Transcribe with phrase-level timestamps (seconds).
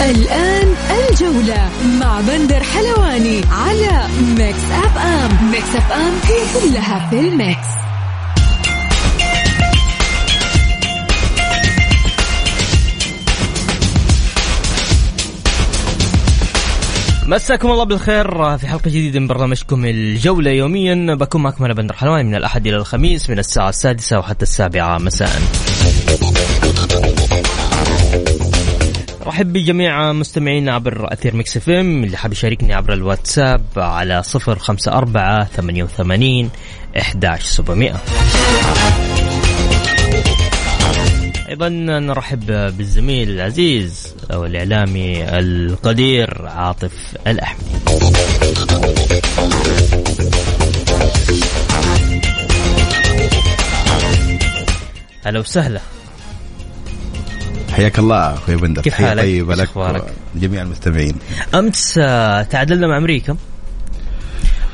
[0.00, 1.70] الآن الجولة
[2.00, 7.66] مع بندر حلواني على ميكس أف أم ميكس أف أم هي كلها في الميكس.
[17.26, 20.50] مساكم الله بالخير في حلقة جديدة من برنامجكم الجولة.
[20.50, 24.98] يوميا بكون معكم أنا بندر حلواني من الأحد إلى الخميس من الساعة السادسة وحتى السابعة
[24.98, 25.42] مساء.
[29.32, 34.58] رحب بجميع مستمعينا عبر أثير ميكس إف إم اللي حاب يشاركني عبر الواتساب على صفر
[34.58, 36.50] خمسة أربعة ثمانية وثمانين
[37.00, 38.00] إحداش سبعمائة.
[41.48, 47.72] أيضا نرحب بالزميل العزيز أو الإعلامي القدير عاطف الأحمدي.
[55.24, 55.80] هلا وسهلا.
[57.72, 60.04] حياك الله أخوي بندر كيف حالك؟ طيبة إيش لك؟
[60.36, 61.14] وجميع المستمعين
[61.54, 63.36] أمس آه، تعادلنا مع أمريكا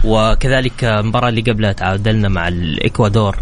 [0.04, 3.36] وكذلك المباراة اللي قبلها تعادلنا مع الإكوادور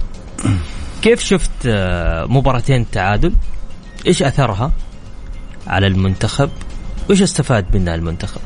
[1.02, 3.32] كيف شفت آه، مباراتين تعادل؟
[4.06, 4.72] إيش أثرها
[5.66, 6.50] على المنتخب؟
[7.08, 8.40] وإيش استفاد منها المنتخب؟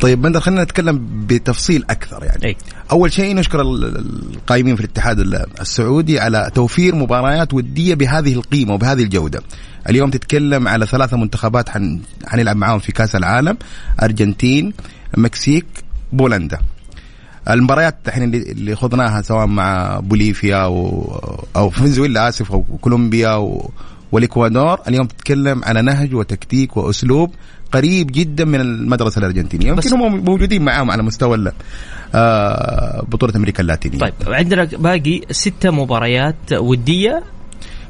[0.00, 2.56] طيب بندر خلينا نتكلم بتفصيل أكثر يعني أي
[2.92, 8.32] أول شيء نشكر ال- ال- القائمين في الاتحاد ال- السعودي على توفير مباريات ودية بهذه
[8.32, 9.42] القيمة وبهذه الجودة.
[9.88, 12.00] اليوم تتكلم على ثلاثة منتخبات حن...
[12.26, 13.56] حنلعب معاهم في كأس العالم
[14.02, 14.72] أرجنتين
[15.16, 15.66] المكسيك
[16.12, 16.58] بولندا.
[17.50, 21.04] المباريات الحين اللي خضناها سواء مع بوليفيا أو
[21.56, 23.70] أو فنزويلا آسف أو كولومبيا و...
[24.14, 27.34] والإكوادور اليوم تتكلم على نهج وتكتيك وأسلوب
[27.72, 31.52] قريب جدا من المدرسة الأرجنتينية يمكن هم موجودين معاهم على مستوى
[32.14, 33.98] آه، بطولة أمريكا اللاتينية.
[33.98, 37.22] طيب عندنا باقي ستة مباريات ودية.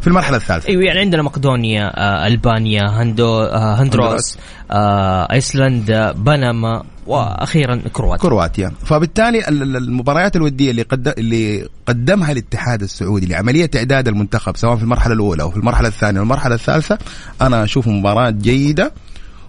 [0.01, 0.69] في المرحلة الثالثة.
[0.69, 4.39] إيوه يعني عندنا مقدونيا آه، ألبانيا هندو آه، هندروس.
[4.71, 8.23] آه، آيسلندا بنما وأخيرا كرواتيا.
[8.29, 8.73] كرواتيا.
[8.85, 14.77] فبالتالي ال- ال- المباريات الودية اللي قد اللي قدمها الاتحاد السعودي لعملية إعداد المنتخب سواء
[14.77, 16.99] في المرحلة الأولى أو في المرحلة الثانية والمرحله الثالثة
[17.43, 18.93] أنا أشوف مباراة جيدة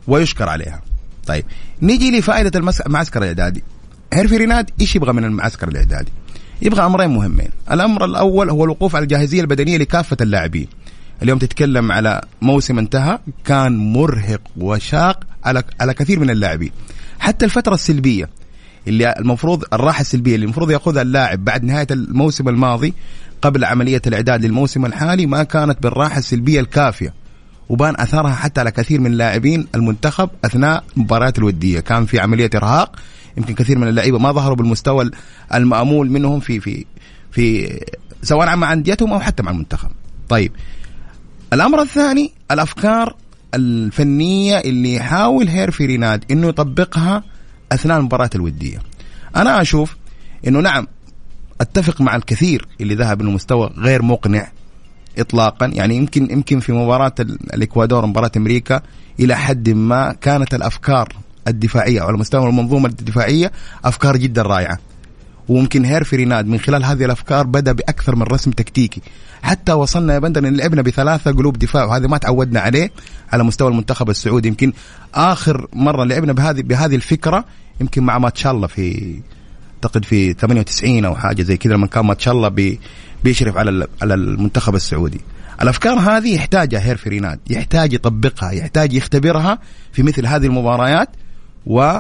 [0.08, 0.82] ويشكر عليها.
[1.28, 1.46] طيب
[1.82, 3.64] نيجي لفائدة المعسكر الإعدادي.
[4.14, 6.12] هيرفي ريناد إيش يبغى من المعسكر الإعدادي؟
[6.62, 7.50] يبغى أمرين مهمين.
[7.72, 10.68] الأمر الأول هو الوقوف على الجاهزية البدنية لكافة اللاعبين.
[11.24, 16.72] اليوم تتكلم على موسم انتهى كان مرهق وشاق على على كثير من اللاعبين.
[17.20, 18.30] حتى الفترة السلبية
[18.88, 22.94] اللي المفروض الراحة السلبية اللي المفروض يأخذها اللاعب بعد نهاية الموسم الماضي
[23.42, 27.14] قبل عملية الإعداد للموسم الحالي ما كانت بالراحة السلبية الكافية.
[27.70, 31.80] وبان اثرها حتى على كثير من لاعبين المنتخب أثناء المباريات الودية.
[31.80, 33.00] كان في عملية إرهاق
[33.38, 35.12] يمكن كثير من اللعيبة ما ظهروا بالمستوى
[35.54, 36.86] المأمول منهم في في
[37.32, 37.80] في
[38.24, 39.90] سواء مع أنديتهم أو حتى مع المنتخب.
[40.30, 40.52] طيب
[41.54, 43.16] الأمر الثاني الأفكار
[43.56, 47.24] الفنية اللي يحاول هيرفي ريناد إنه يطبقها
[47.72, 48.78] أثناء المباراة الودية.
[49.36, 49.96] أنا أشوف
[50.48, 50.88] إنه نعم
[51.62, 54.48] أتفق مع الكثير اللي ذهب انه مستوى غير مقنع
[55.18, 55.66] اطلاقا.
[55.68, 58.82] يعني يمكن يمكن في مباراة ال- الإكوادور مباراة أمريكا
[59.20, 61.10] إلى حد ما كانت الأفكار
[61.48, 63.52] الدفاعية على مستوى المنظومة الدفاعية
[63.86, 64.80] أفكار جدا رائعة.
[65.50, 69.02] وممكن هيرفي ريناد من خلال هذه الأفكار بدأ بأكثر من رسم تكتيكي.
[69.44, 72.92] حتى وصلنا يا بندر إن لعبنا بثلاثة قلوب دفاع وهذا ما تعودنا عليه
[73.32, 74.48] على مستوى المنتخب السعودي.
[74.48, 74.74] يمكن
[75.14, 77.46] آخر مرة لعبنا بهذه بهذه الفكرة
[77.82, 79.16] يمكن مع ماتشالله في
[79.86, 82.80] أعتقد في 98 أو حاجة زي كذا لما كان ماتشالله بي
[83.24, 85.22] بيشرف على على المنتخب السعودي.
[85.62, 89.60] الأفكار هذه يحتاجها هيرفي ريناد يحتاج يطبقها يحتاج يختبرها
[89.94, 91.10] في مثل هذه المباريات
[91.66, 92.00] و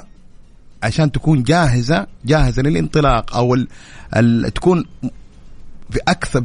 [0.86, 3.68] عشان تكون جاهزة جاهزة للانطلاق أو ال
[4.16, 4.86] ال تكون
[5.92, 6.44] في أكثر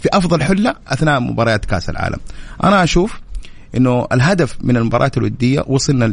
[0.00, 2.18] في أفضل حلة أثناء مباريات كأس العالم.
[2.64, 3.20] أنا أشوف
[3.76, 6.04] إنه الهدف من المباريات الودية وصلنا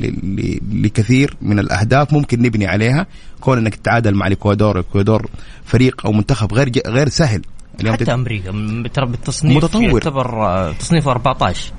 [0.71, 3.07] لكثير من الأهداف ممكن نبني عليها
[3.41, 5.29] كون إنك تتعادل مع الاكوادور، الاكوادور
[5.65, 7.41] فريق أو منتخب غير غير سهل.
[7.81, 8.51] اليوم حتى تت- أمريكا
[8.93, 9.83] ترى بالتصنيف متطور.
[9.83, 11.71] يعتبر آه، تصنيفه 14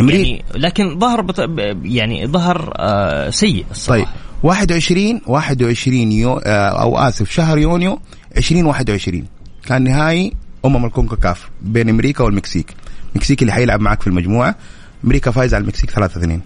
[0.00, 1.36] أمريكا- يعني لكن ظهر بط...
[1.84, 4.08] يعني ظهر آه، سيء الصراحة طيب
[4.42, 8.00] 21 21 يو آه، أو آسف شهر يونيو
[8.36, 9.26] 2021
[9.66, 10.32] كان نهائي
[10.64, 12.74] أمم الكونكاكاف بين أمريكا والمكسيك.
[13.12, 14.56] المكسيك اللي حيلعب معك في المجموعة.
[15.04, 16.40] أمريكا فايزة على المكسيك 3 2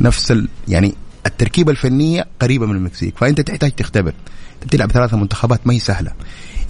[0.00, 0.94] نفس ال يعني
[1.26, 3.18] التركيبة الفنية قريبة من المكسيك.
[3.18, 4.12] فأنت تحتاج تختبر.
[4.54, 6.12] أنت بتلعب ثلاثة منتخبات ما هي سهلة.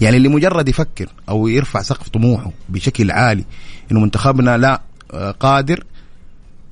[0.01, 3.45] يعني اللي مجرد يفكر أو يرفع سقف طموحه بشكل عالي
[3.91, 4.81] إنه منتخبنا لا
[5.13, 5.83] آه، قادر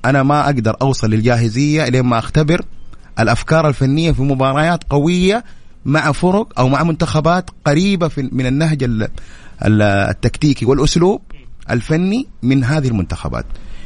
[0.04, 2.64] أنا ما أقدر أوصل للجاهزية لين ما أختبر
[3.20, 5.44] الأفكار الفنية في مباريات قوية
[5.84, 9.02] مع فرق أو مع منتخبات قريبة في من النهج ال-
[9.64, 11.20] ال- التكتيكي والأسلوب
[11.70, 13.44] الفني من هذه المنتخبات.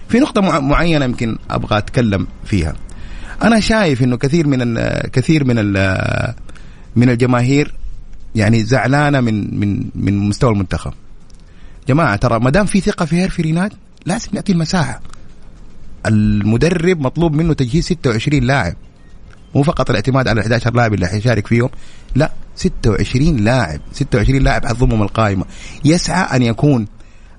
[0.09, 2.75] في نقطة مع- معينة يمكن أبغى أتكلم فيها.
[3.43, 4.75] أنا شايف إنه كثير من
[5.13, 5.57] كثير من
[6.97, 7.75] من الجماهير
[8.35, 10.93] يعني زعلانة من من من مستوى المنتخب.
[11.89, 13.73] جماعة ترى ما دام في ثقة في هيرفي ريناد
[14.07, 15.01] لازم نعطي المساحة.
[16.07, 18.75] المدرب مطلوب منه تجهيز 26 لاعب
[19.57, 21.69] مو فقط الاعتماد على 11 لاعب اللي حيشارك فيهم
[22.15, 25.45] لا 26 لاعب 26 لاعب حتضمهم القائمة.
[25.85, 26.87] يسعى أن يكون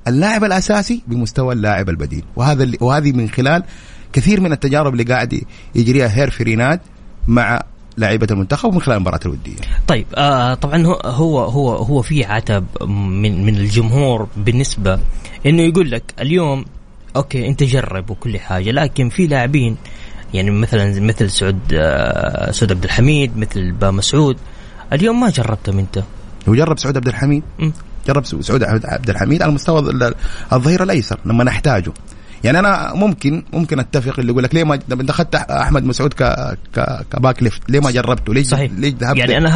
[0.07, 2.23] اللاعب الأساسي بمستوى اللاعب البديل.
[2.35, 3.63] وهذا وهذه من خلال
[4.13, 5.41] كثير من التجارب اللي قاعد
[5.75, 6.79] يجريها هيرفي ريناد
[7.27, 7.61] مع
[7.97, 9.55] لاعيبة المنتخب ومن خلال المباراة الودية.
[9.87, 14.99] طيب آه طبعا هو هو هو في عتب من من الجمهور بالنسبة
[15.45, 16.65] إنه يقول لك اليوم
[17.15, 19.77] okay أنت جرب وكل حاجة لكن في لاعبين
[20.33, 24.37] يعني مثلا مثل سعود آه سعود عبد الحميد مثل بامسعود.
[24.93, 26.03] اليوم ما جربتهم أنت.
[26.47, 27.71] وجرب سعود عبد الحميد؟ م.
[28.07, 30.13] جرب سعود عبد الحميد على مستوى ال-
[30.53, 31.91] الظهير الأيسر لما نحتاجه.
[32.43, 36.23] يعني أنا ممكن ممكن أتفق اللي يقول لك ليه ما انت اخذت أحمد بامسعود ك
[37.11, 38.71] ك back left ليه ما جربته؟ ليش صحيح.
[38.71, 39.49] ليش ذهبت؟ يعني أنا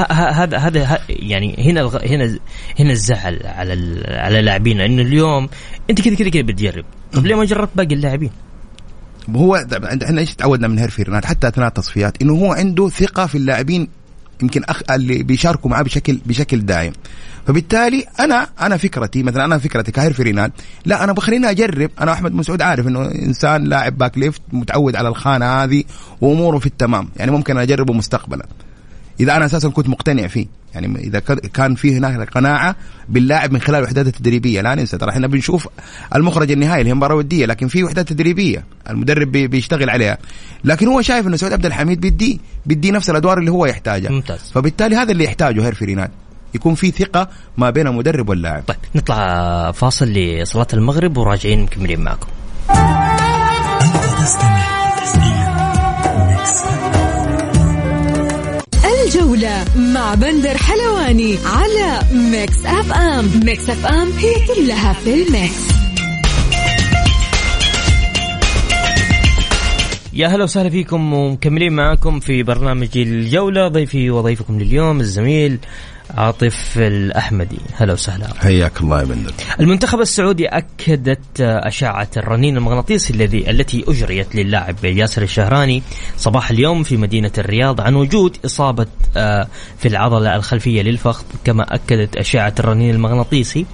[0.44, 2.06] هذا هذا يعني هنا الغ...
[2.06, 2.40] هنا
[2.80, 4.04] هنا الزعل على ال...
[4.08, 5.50] على لاعبينا انه اليوم
[5.90, 6.86] أنت كذا كذا كذا بتجرب.
[7.14, 8.32] طب ليه ما جربت باقي اللاعبين؟
[9.36, 9.66] هو
[10.04, 13.88] إحنا إيش تعودنا من هيرفي ريناد حتى أثناء التصفيات إنه هو عنده ثقة في اللاعبين
[14.42, 16.94] يمكن أخ اللي بيشاركوا معاه بشكل بشكل دائم
[17.48, 20.52] فبالتالي أنا أنا فكرتي مثلا أنا فكرتي كهيرفي ريناد
[20.86, 21.92] لا أنا بخليني أجرب.
[22.02, 25.84] أنا أحمد بامسعود عارف إنه إنسان لاعب back left متعود على الخانة هذه
[26.22, 27.10] وأموره في التمام.
[27.16, 28.46] يعني ممكن أجربه مستقبلا.
[29.20, 30.46] إذا أنا أساسا كنت مقتنع فيه.
[30.74, 31.20] يعني إذا
[31.54, 32.76] كان في هناك قناعه
[33.10, 34.62] باللاعب من خلال الوحدات التدريبية.
[34.62, 35.68] لا ننسى ترى إحنا بنشوف
[36.16, 40.18] المخرج النهائي اللي هي مباراة ودية لكن في وحدات تدريبية المدرب بي- بيشتغل عليها.
[40.64, 44.12] لكن هو شايف إنه سعود عبد الحميد بيدي بيدي نفس الأدوار اللي هو يحتاجها.
[44.12, 44.40] ممتاز.
[44.54, 46.12] فبالتالي هذا اللي يحتاجه هيرفي ريناد
[46.56, 48.64] يكون في ثقة ما بين المدرب واللاعب.
[48.68, 52.28] طيب نطلع فاصل لصلاة المغرب وراجعين مكملين معكم.
[59.42, 63.30] الجولة مع بندر حلواني على Mix FM.
[63.46, 65.72] Mix FM هي كلها في ال Mix.
[70.14, 75.58] يا هلا وسهلا فيكم ومكملين معكم في برنامج الجولة ضيفي وضيفكم لليوم الزميل
[76.18, 78.28] عاطف الأحمدي هلا وسهلا.
[78.40, 79.34] حياك الله يا بندر.
[79.60, 85.84] المنتخب السعودي أكدت أشعة الرنين المغناطيسي الذي التي أجريت للاعب ياسر الشهراني
[86.18, 88.86] صباح اليوم في مدينة الرياض عن وجود إصابة
[89.18, 89.48] آه،
[89.78, 93.66] في العضلة الخلفية للفخذ كما أكدت أشعة الرنين المغناطيسي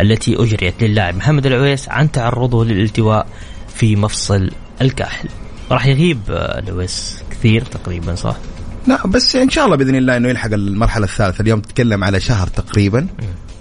[0.00, 3.26] التي أجريت للاعب محمد العويس عن تعرضه للالتواء
[3.74, 4.50] في مفصل
[4.82, 5.28] الكاحل.
[5.70, 8.36] راح يغيب آه، العويس كثير تقريبا صح؟
[8.86, 11.42] لا بس إن شاء الله بإذن الله إنه يلحق المرحلة الثالثة.
[11.42, 13.06] اليوم تتكلم على شهر تقريبا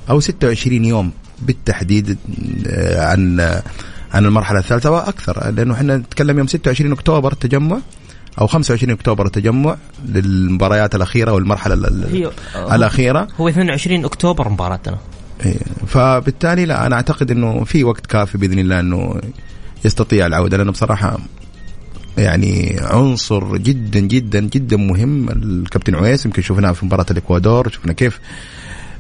[0.10, 1.12] أو 26 يوم
[1.42, 2.18] بالتحديد
[2.68, 3.64] آه، عن آه،
[4.14, 7.78] عن المرحلة الثالثة وأكثر لأنه إحنا نتكلم يوم 26 أكتوبر التجمع
[8.42, 13.28] أو 25 أكتوبر التجمع للمباريات الأخيرة والمرحله ال- ال- هي آه، الأخيرة.
[13.40, 14.98] هو 22 أكتوبر مباراتنا.
[15.46, 19.22] إيه، فبالتالي لا أنا أعتقد إنه في وقت كافي بإذن الله إنه
[19.86, 21.18] يستطيع العودة لأنه بصراحة
[22.18, 25.30] يعني عنصر جدا جدا جدا مهم.
[25.30, 28.20] الكابتن عويس يمكن شفناه في مباراة الإكوادور شفنا كيف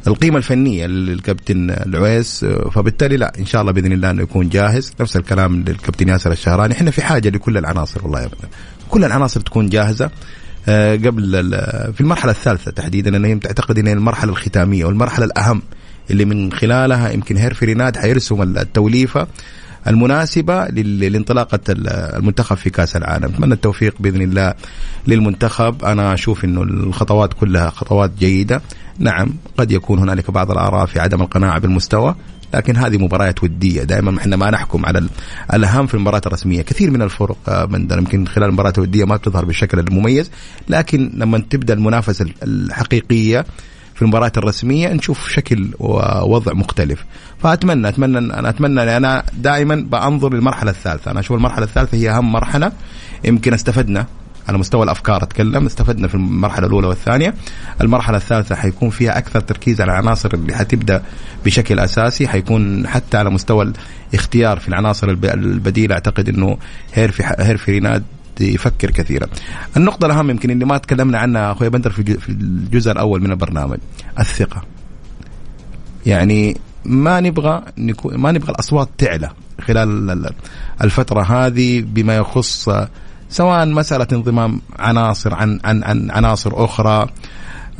[0.07, 4.93] القيمة الفنية للكابتن العويس فبالتالي لا إن شاء الله بإذن الله إنه يكون جاهز.
[4.99, 6.73] نفس الكلام للكابتن ياسر الشهراني.
[6.73, 8.29] إحنا في حاجة لكل العناصر والله يا
[8.89, 10.09] كل العناصر تكون جاهزة.
[10.67, 11.31] آه، قبل
[11.93, 15.61] في المرحلة الثالثة تحديدا هي تعتقد ان المرحلة الختامية والمرحلة الأهم
[16.11, 19.27] اللي من خلالها يمكن هيرفي ريناد حيرسم التوليفة.
[19.87, 23.25] المناسبة لانطلاقة ال- المنتخب في كأس العالم.
[23.25, 24.53] أتمنى التوفيق بإذن الله
[25.07, 25.85] للمنتخب.
[25.85, 28.61] أنا أشوف أنه الخطوات كلها خطوات جيدة.
[28.99, 32.15] نعم قد يكون هنالك بعض الآراء في عدم القناعة بالمستوى
[32.53, 33.83] لكن هذه مباريات ودية.
[33.83, 35.09] دائما إحنا ما نحكم على ال-
[35.53, 36.61] الأهم في المباريات الرسمية.
[36.61, 40.31] كثير من الفرق آه، من يمكن خلال المباريات الودية ما بتظهر بالشكل المميز
[40.69, 43.45] لكن لما تبدأ المنافسة الحقيقية
[43.95, 47.05] في المباريات الرسمية نشوف شكل ووضع مختلف.
[47.39, 51.11] فاتمنى اتمنى أنا أتمنى أنا دائما بأنظر للمرحلة الثالثة.
[51.11, 52.71] أنا أشوف المرحلة الثالثة هي أهم مرحلة.
[53.25, 54.05] يمكن استفدنا
[54.47, 55.65] على مستوى الأفكار أتكلم.
[55.65, 57.33] استفدنا في المرحلة الأولى والثانية.
[57.81, 61.03] المرحلة الثالثة حيكون فيها أكثر تركيز على العناصر اللي حتبدأ
[61.45, 62.27] بشكل أساسي.
[62.27, 63.73] حيكون حتى على مستوى
[64.13, 65.93] الاختيار في العناصر الب- البديلة.
[65.95, 66.57] أعتقد إنه
[66.93, 68.03] هيرفي هيرفي ريناد
[68.41, 69.27] يفكر كثيرا.
[69.77, 73.31] النقطة الأهم يمكن اللي ما تكلمنا عنها أخوي بندر في الج- في الجزء الأول من
[73.31, 73.77] البرنامج
[74.19, 74.61] الثقة.
[76.05, 77.61] يعني ما نبغى
[78.05, 79.29] ما نبغى الأصوات تعلى
[79.61, 80.33] خلال ال-
[80.81, 82.69] الفترة هذه بما يخص
[83.29, 87.07] سواء مسألة انضمام عناصر عن عن عن عناصر أخرى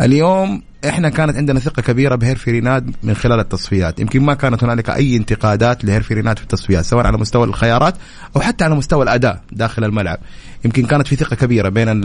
[0.02, 4.00] اليوم إحنا كانت عندنا ثقة كبيرة بهيرفي ريناد من خلال التصفيات.
[4.00, 7.96] يمكن ما كانت هنالك أي انتقادات لهيرفي ريناد في التصفيات سواء على مستوى الخيارات
[8.36, 10.18] أو حتى على مستوى الأداء داخل الملعب.
[10.66, 12.02] يمكن كانت في ثقة كبيرة بين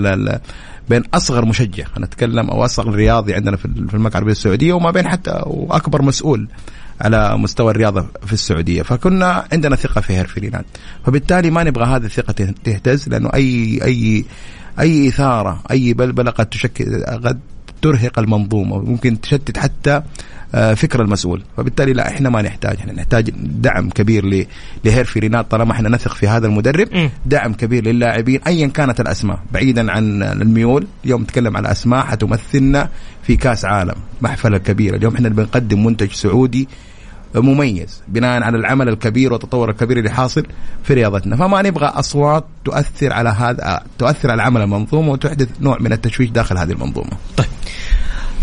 [0.88, 4.72] بين أصغر مشجع أنا اتكلم أو أصغر رياضي عندنا في ال- في المملكه العربيه السعودية
[4.72, 6.48] وما بين حتى واكبر مسؤول
[7.00, 8.82] على مستوى الرياضة في السعودية.
[8.82, 10.64] فكنا عندنا ثقة في هيرفي ريناد
[11.06, 14.24] فبالتالي ما نبغى هذه الثقة ته- تهتز لأنه اي اي
[14.80, 17.38] أي إثارة أي بلبلة قد تشكل قد
[17.82, 20.02] ترهق المنظومة وممكن تشتت حتى
[20.54, 21.42] آه، فكر المسؤول.
[21.56, 22.76] فبالتالي لا إحنا ما نحتاج.
[22.78, 24.46] إحنا نحتاج دعم كبير
[24.84, 26.88] لهيرفي ريناد طالما إحنا نثق في هذا المدرب.
[27.26, 29.38] دعم كبير للاعبين ايا كانت الأسماء.
[29.52, 32.88] بعيدا عن الميول اليوم نتكلم على أسماء حتمثلنا
[33.22, 34.96] في كأس عالم محفلة كبيرة.
[34.96, 36.68] اليوم إحنا بنقدم منتج سعودي
[37.34, 40.46] مميز بناء على العمل الكبير والتطور الكبير اللي حاصل
[40.84, 41.36] في رياضتنا.
[41.36, 46.58] فما نبغى أصوات تؤثر على هذا تؤثر على عمل المنظومة وتحدث نوع من التشويش داخل
[46.58, 47.12] هذه المنظومة.
[47.38, 47.44] آه،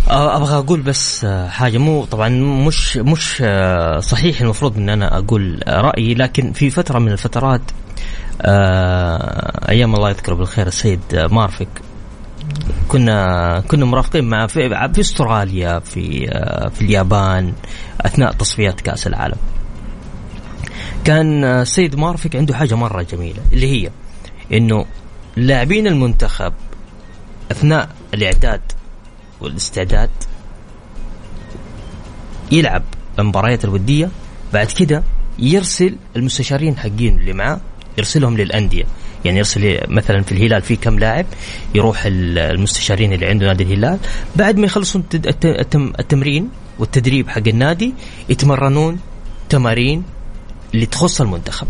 [0.07, 1.77] أبغى أقول بس آه، حاجة.
[1.77, 2.29] مو طبعا
[2.67, 7.61] مش مش آه، صحيح المفروض إن أنا أقول رأيي لكن في فترة من الفترات
[8.41, 10.99] آه، أيام الله يذكره بالخير السيد
[11.31, 11.67] مارفك
[12.87, 16.27] كنا كنا مرافقين معه في, في أستراليا في
[16.73, 17.53] في اليابان
[18.01, 19.37] أثناء تصفيات كأس العالم.
[21.05, 23.89] كان السيد مارفك عنده حاجة مرة جميلة اللي هي
[24.57, 24.85] إنه
[25.35, 26.53] لاعبين المنتخب
[27.51, 28.61] أثناء الإعداد
[29.45, 30.09] والاستعداد
[32.51, 32.83] يلعب
[33.19, 34.09] المباريات الودية
[34.53, 35.03] بعد كده
[35.39, 37.59] يرسل المستشارين حقين اللي معاه
[37.97, 38.83] يرسلهم للأندية.
[39.25, 41.25] يعني يرسل مثلا في الهلال في كم لاعب
[41.75, 43.99] يروح ال- المستشارين اللي عنده نادي الهلال.
[44.35, 45.03] بعد ما يخلصون
[45.99, 46.49] التمرين
[46.79, 47.93] والتدريب حق النادي
[48.29, 48.99] يتمرنون
[49.49, 50.03] تمارين
[50.73, 51.67] اللي تخص المنتخب.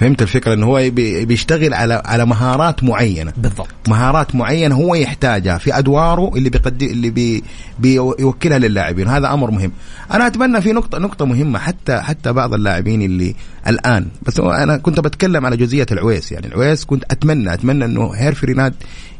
[0.00, 3.32] فهمت الفكرة؟ انه هو بي- بيشتغل على على مهارات معينة.
[3.36, 3.68] بالضبط.
[3.88, 7.44] مهارات معينة هو يحتاجها في أدواره اللي بيقدم اللي بي
[7.78, 9.08] بيوكلها للاعبين.
[9.08, 9.72] هذا أمر مهم.
[10.12, 13.34] أنا أتمنى في نقطه نقطة مهمة حتى حتى بعض اللاعبين اللي
[13.68, 14.06] الآن.
[14.26, 16.32] بس أنا كنت بتكلم على جزئية العويس.
[16.32, 18.74] يعني العويس كنت اتمنى أتمنى إنه هيرفي ريناد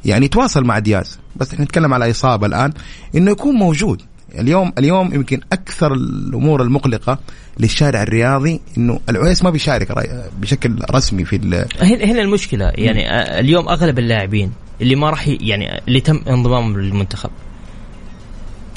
[0.04, 1.18] يعني يتواصل مع دياز.
[1.36, 2.72] بس إحنا نتكلم على إصابة الآن.
[3.16, 4.02] إنه يكون موجود.
[4.40, 7.18] اليوم اليوم يمكن أكثر الأمور المقلقة
[7.60, 9.92] للشارع الرياضي إنه العويس ما بيشارك
[10.40, 12.72] بشكل رسمي في ال- هنا المشكلة.
[12.74, 17.30] يعني آه، اليوم أغلب اللاعبين اللي ما راح يعني اللي تم انضمامهم للمنتخب.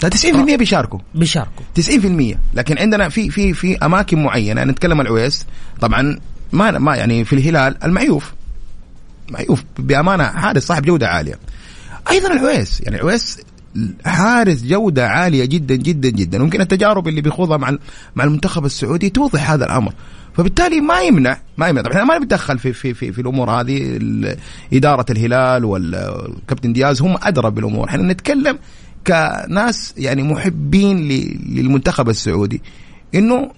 [0.06, 1.00] 90% بيشاركوا.
[1.16, 1.66] بيشاركوا.
[1.76, 5.46] 90% لكن عندنا في في في أماكن معينة نتكلم العويس.
[5.82, 6.20] طبعا
[6.52, 8.34] ما ما يعني في الهلال المعيوف.
[9.30, 11.40] معيوف بأمانة حارس صاحب جودة عالية.
[12.12, 12.82] أيضا العويس.
[12.82, 13.40] يعني العويس
[14.06, 16.40] حارس جودة عالية جدا جدا جدا.
[16.40, 17.78] ممكن التجارب اللي بيخوضها مع
[18.16, 19.94] مع المنتخب السعودي توضح هذا الأمر.
[20.34, 21.82] فبالتالي ما يمنع ما يمنع.
[21.82, 24.00] طبعا إحنا ما نتدخل في في في, في الأمور هذه.
[24.74, 27.90] إدارة الهلال والكابتن دياز هم أدرى بالأمور.
[27.90, 28.60] إحنا نتكلم
[29.08, 31.08] كناس يعني محبين
[31.50, 32.62] للمنتخب السعودي.
[33.16, 33.52] إنه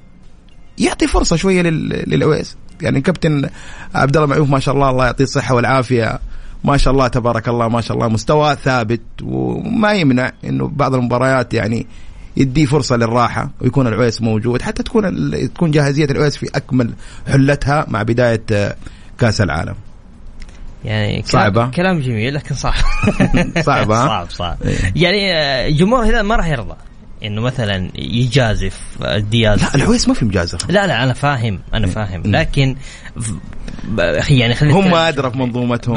[0.77, 3.49] يعطي فرصة شوية لل- للعويس يعني كابتن
[3.95, 6.19] عبد الله معوف ما شاء الله الله يعطيه الصحة والعافية.
[6.63, 11.53] ما شاء الله تبارك الله ما شاء الله مستوى ثابت وما يمنع إنه بعض المباريات
[11.53, 11.87] يعني
[12.37, 16.93] يدي فرصة للراحة ويكون العويس موجود حتى تكون تكون جاهزية العويس في أكمل
[17.27, 18.75] حلتها مع بداية
[19.17, 19.75] كأس العالم
[20.85, 21.67] يعني كلام- صعبة.
[21.71, 22.73] كلام جميل لكن صعب
[23.65, 24.57] صعبة،؟ صعب صعب.
[24.95, 26.75] يعني آه، جمهور الهلال ما راح يرضى
[27.23, 30.71] إنه مثلا يجازف آه، دياز لا العويس ما في مجازفة.
[30.71, 32.21] لا لا أنا فاهم أنا فاهم.
[32.25, 32.75] لكن
[34.29, 35.95] يعني خلينا هم ادرى في منظومتهم.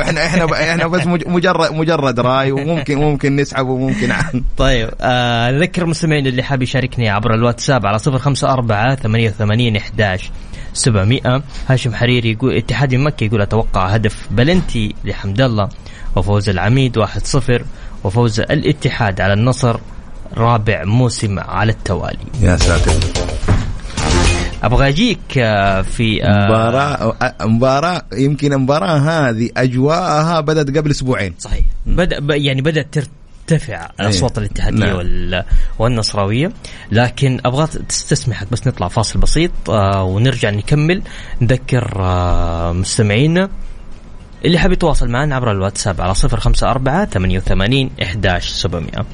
[0.00, 4.42] إحنا إحنا إحنا بس مج- مجرد مجرد رأي وممكن ممكن نسحب وممكن عن.
[4.56, 9.76] طيب آه نذكر المستمعين اللي حاب يشاركني عبر الواتساب على صفر خمسة أربعة ثمانية وثمانين
[9.76, 10.30] إحداش
[10.72, 15.68] سبعمائة هاشم حريري يقول اتحاد مكة يقول أتوقع هدف بلنتي لحمد الله
[16.16, 17.64] وفوز العميد واحد صفر
[18.04, 19.76] وفوز الاتحاد على النصر.
[20.36, 22.18] رابع موسم على التوالي.
[22.40, 22.92] يا ساتر.
[24.62, 31.34] أبغى أجيك آه، في آه، مباراة مباراة يمكن المباراة هذه أجواءها بدأت قبل أسبوعين.
[31.38, 31.64] صحيح.
[31.86, 32.98] بدأ ب- يعني بدأت
[33.48, 34.96] ترتفع الأصوات الاتحادية نعم.
[34.96, 35.44] وال
[35.78, 36.52] والنصراوية.
[36.92, 41.02] لكن أبغى تستسمحك بس نطلع فاصل بسيط آه ونرجع نكمل.
[41.40, 41.92] نذكر
[42.72, 43.48] مستمعينا
[44.44, 49.06] اللي حاب يتواصل معنا عبر الواتساب على 054 88 11700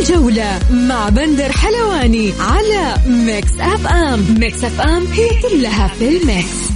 [0.00, 4.38] الجولة مع بندر حلواني على Mix FM.
[4.40, 6.75] Mix FM هي كلها في ال Mix.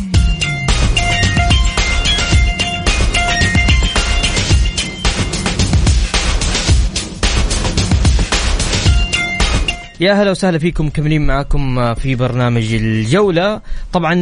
[10.00, 13.61] يا هلا وسهلا فيكم مكملين معاكم في برنامج الجولة.
[13.92, 14.14] طبعا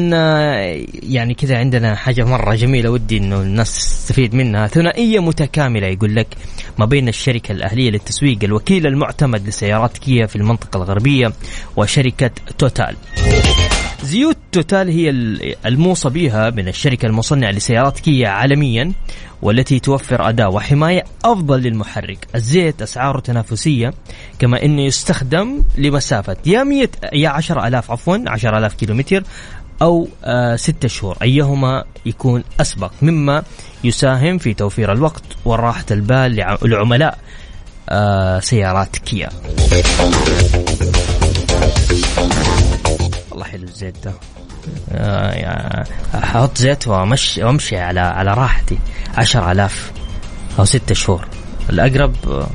[1.02, 4.66] يعني كذا عندنا حاجة مرة جميلة ودي إنه الناس تستفيد منها.
[4.66, 6.26] ثنائية متكاملة يقول لك
[6.78, 11.32] ما بين الشركة الأهلية للتسويق الوكيل المعتمد لسيارات كيا في المنطقة الغربية
[11.76, 12.96] وشركة توتال.
[14.02, 15.10] زيوت توتال هي
[15.66, 18.92] الموصى بها من الشركة المصنعة لسيارات كيا عالميا
[19.42, 22.26] والتي توفر أداء وحماية أفضل للمحرك.
[22.34, 23.94] الزيت أسعاره تنافسية
[24.38, 29.22] كما أنه يستخدم لمسافة يا 100 يا 10000 عفوا 10000 كيلومتر
[29.82, 31.16] أو آه ستة شهور.
[31.22, 33.42] أيهما يكون أسبق مما
[33.84, 37.18] يساهم في توفير الوقت وراحة البال لعملاء
[37.88, 39.28] آه سيارات كيا.
[43.38, 44.12] والله حلو الزيت ده.
[44.92, 48.78] آه أحط زيت وامشي وأمشي على على راحتي.
[49.16, 49.92] 10000
[50.58, 51.28] أو ستة شهور.
[51.70, 52.46] الأقرب آه،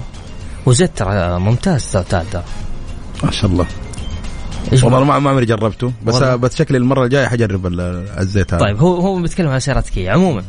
[0.65, 2.43] وزيت ترى ممتاز توتال ده
[3.23, 3.65] ما شاء الله.
[4.83, 5.93] والله ما عمري جربته.
[6.05, 6.35] بس والله.
[6.35, 8.61] بس شكلي المرة الجاية حجرب الزيت هذا.
[8.63, 10.43] طيب هو هو بيتكلم عن سيارات كيا عموما.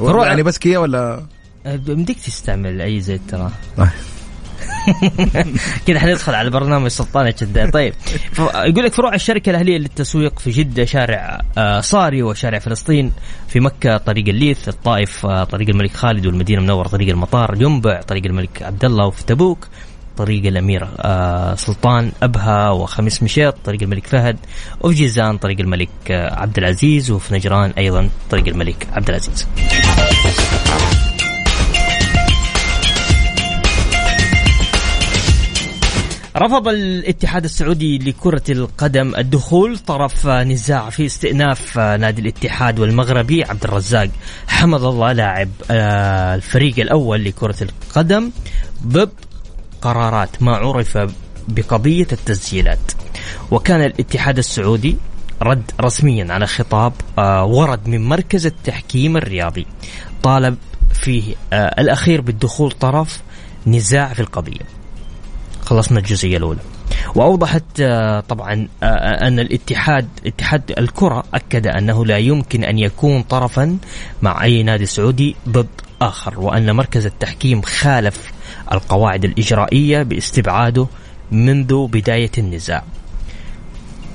[0.00, 1.26] يعني بس كيا ولا؟
[1.64, 3.50] بدك تستعمل أي زيت ترى.
[5.86, 7.94] كذا حندخل على برنامج سلطان الشداد طيب
[8.38, 13.12] يقول لك فروع الشركة الأهلية للتسويق في جدة شارع آه، صاري وشارع فلسطين
[13.48, 18.24] في مكة طريق الليث الطائف آه، طريق الملك خالد والمدينة المنورة طريق المطار ينبع طريق
[18.24, 19.68] الملك عبد الله وفي تبوك
[20.16, 24.36] طريق الأمير آه، سلطان أبها وخميس مشيط طريق الملك فهد
[24.80, 29.46] وفي جيزان طريق الملك عبد العزيز وفي نجران أيضا طريق الملك عبد العزيز.
[36.36, 44.10] رفض الاتحاد السعودي لكرة القدم الدخول طرف نزاع في استئناف نادي الاتحاد والمغربي عبد الرزاق
[44.48, 48.30] حمد الله لاعب آه، الفريق الأول لكرة القدم
[48.86, 49.10] ضد
[49.82, 50.98] قرارات ما عرف
[51.48, 52.92] بقضية التسجيلات.
[53.50, 54.96] وكان الاتحاد السعودي
[55.42, 59.66] رد رسميا على خطاب آه، ورد من مركز التحكيم الرياضي
[60.22, 60.56] طالب
[60.94, 63.22] فيه آه، الأخير بالدخول طرف
[63.66, 64.83] نزاع في القضية.
[65.64, 66.60] خلصنا الجزئية الأولى
[67.14, 73.22] وأوضحت آه، طبعا آه، آه، أن الاتحاد اتحاد الكرة أكد أنه لا يمكن أن يكون
[73.22, 73.78] طرفا
[74.22, 75.66] مع أي نادي سعودي ضد
[76.02, 78.32] آخر وأن مركز التحكيم خالف
[78.72, 80.86] القواعد الإجرائية باستبعاده
[81.32, 82.82] منذ بداية النزاع.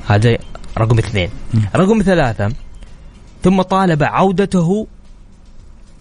[0.07, 0.37] هذا
[0.77, 1.29] رقم اثنين.
[1.75, 2.53] رقم ثلاثة
[3.43, 4.87] ثم طالب عودته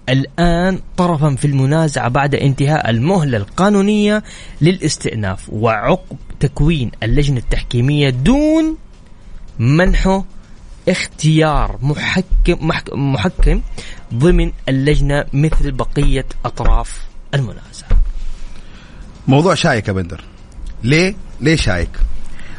[0.09, 4.23] الآن طرفا في المنازعة بعد انتهاء المهلة القانونية
[4.61, 8.77] للاستئناف وعقب تكوين اللجنة التحكيمية دون
[9.59, 10.25] منحه
[10.89, 13.61] اختيار محكم محكم
[14.15, 17.89] ضمن اللجنة مثل بقية أطراف المنازعة
[19.29, 20.25] موضوع شايك يا بندر
[20.85, 21.91] ليه؟ ليه شايك؟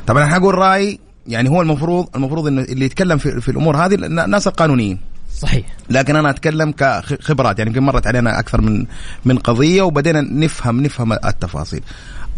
[0.07, 3.95] طبعا أنا حقول رأيي يعني هو المفروض المفروض إنه اللي يتكلم في, في الأمور هذه
[3.95, 4.99] الناس القانونيين
[5.33, 8.85] صحيح لكن أنا أتكلم كخبرات يعني يمكن مرت علينا أكثر من
[9.25, 11.81] من قضية وبدينا نفهم نفهم التفاصيل.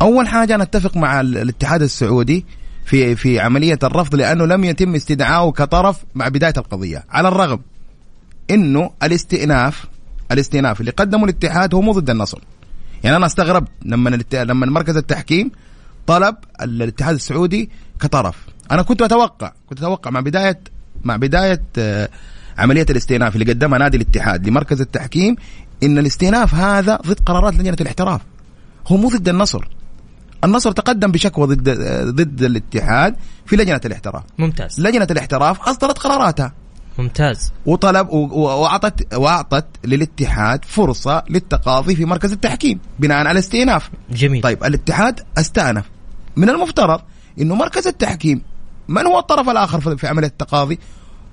[0.02, 2.46] أول حاجة أنا أتفق مع الاتحاد السعودي
[2.86, 7.60] في في عملية الرفض لأنه لم يتم استدعائه كطرف مع بداية القضية، على الرغم
[8.52, 9.86] إنه الاستئناف
[10.32, 12.40] الاستئناف اللي قدمه الاتحاد هو مو ضد النصر.
[13.04, 15.52] يعني أنا استغربت لما لما مركز التحكيم
[16.08, 18.36] طلب الاتحاد السعودي كطرف،
[18.72, 20.60] أنا كنت أتوقع كنت أتوقع مع بدايه
[21.04, 22.10] مع بداية آه
[22.62, 25.36] عملية الاستئناف اللي قدمها نادي الاتحاد لمركز التحكيم
[25.84, 28.22] إن الاستئناف هذا ضد قرارات لجنة الاحتراف.
[28.88, 29.68] هو مو ضد النصر.
[30.44, 31.70] النصر تقدم بشكوى ضد
[32.16, 34.24] ضد الاتحاد في لجنة الاحتراف.
[34.38, 34.80] ممتاز.
[34.80, 36.54] لجنة الاحتراف أصدرت قراراتها.
[36.98, 37.52] ممتاز.
[37.66, 43.90] وطلب وأعطت وأعطت للاتحاد فرصة للتقاضي في مركز التحكيم بناء على الاستئناف.
[44.12, 44.42] جميل.
[44.42, 45.86] طيب الاتحاد استأنف.
[46.36, 47.02] من المفترض
[47.42, 48.42] إنه مركز التحكيم
[48.88, 50.80] من هو الطرف الآخر في عملية التقاضي؟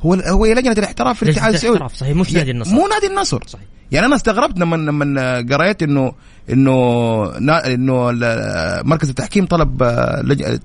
[0.02, 1.84] هو هو لجنه الاحتراف في الاتحاد السعودي.
[1.94, 2.74] صحيح مش نادي النصر.
[2.74, 3.42] مو نادي النصر.
[3.46, 3.64] صحيح.
[3.92, 6.12] يعني أنا استغربت لما لما قريت انه
[6.50, 8.11] إنه إنه
[8.82, 9.78] مركز التحكيم طلب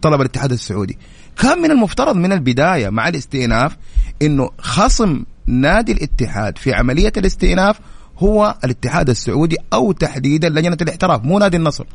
[0.02, 0.98] طلب الاتحاد السعودي.
[1.42, 3.78] كان من المفترض من البداية مع الاستئناف
[4.22, 7.80] إنه خصم نادي الاتحاد في عملية الاستئناف
[8.18, 11.86] هو الاتحاد السعودي أو تحديدا لجنة الاحتراف مو نادي النصر.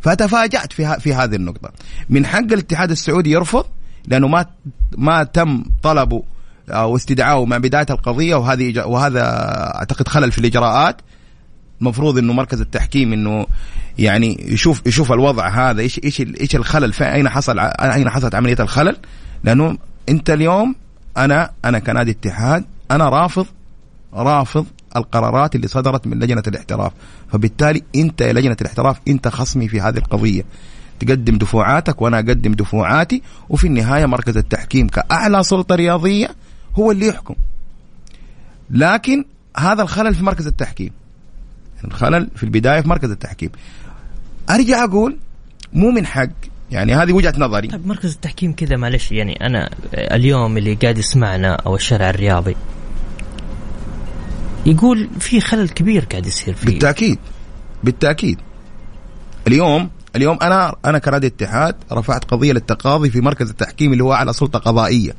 [0.00, 1.70] فتفاجأت في في هذه النقطة.
[2.10, 3.64] من حق الاتحاد السعودي يرفض
[4.06, 4.46] لأنه ما
[4.96, 6.22] ما تم طلبه
[6.72, 9.22] أو استدعائه مع بداية القضية وهذه وهذا
[9.76, 10.96] أعتقد خلل في الإجراءات.
[11.80, 13.46] المفروض إنه مركز التحكيم إنه
[13.98, 18.96] يعني يشوف يشوف الوضع هذا إيش إيش إيش الخلل أين حصل أين حصلت عملية الخلل؟
[19.44, 20.74] لأنه أنت اليوم
[21.16, 23.46] أنا أنا كنادي اتحاد أنا رافض
[24.14, 26.92] رافض القرارات اللي صدرت من لجنة الاحتراف.
[27.32, 30.44] فبالتالي أنت يا لجنة الاحتراف أنت خصمي في هذه القضية.
[31.00, 33.22] تقدم دفوعاتك وأنا أقدم دفوعاتي.
[33.48, 36.30] وفي النهاية مركز التحكيم كأعلى سلطة رياضية
[36.78, 37.34] هو اللي يحكم.
[38.70, 39.24] لكن
[39.56, 40.90] هذا الخلل في مركز التحكيم.
[41.84, 43.50] الخلل في البداية في مركز التحكيم.
[44.50, 45.16] أرجع أقول
[45.72, 46.28] مو من حق.
[46.70, 47.68] يعني هذه وجهة نظري.
[47.68, 52.56] طيب مركز التحكيم كذا معلش يعني أنا اليوم اللي قاعد يسمعنا أو الشارع الرياضي
[54.66, 56.66] يقول في خلل كبير قاعد يصير فيه.
[56.66, 57.18] بالتأكيد.
[57.84, 58.38] بالتأكيد.
[59.46, 64.32] اليوم اليوم أنا أنا كنادي اتحاد رفعت قضية للتقاضي في مركز التحكيم اللي هو أعلى
[64.32, 65.14] سلطة قضائية.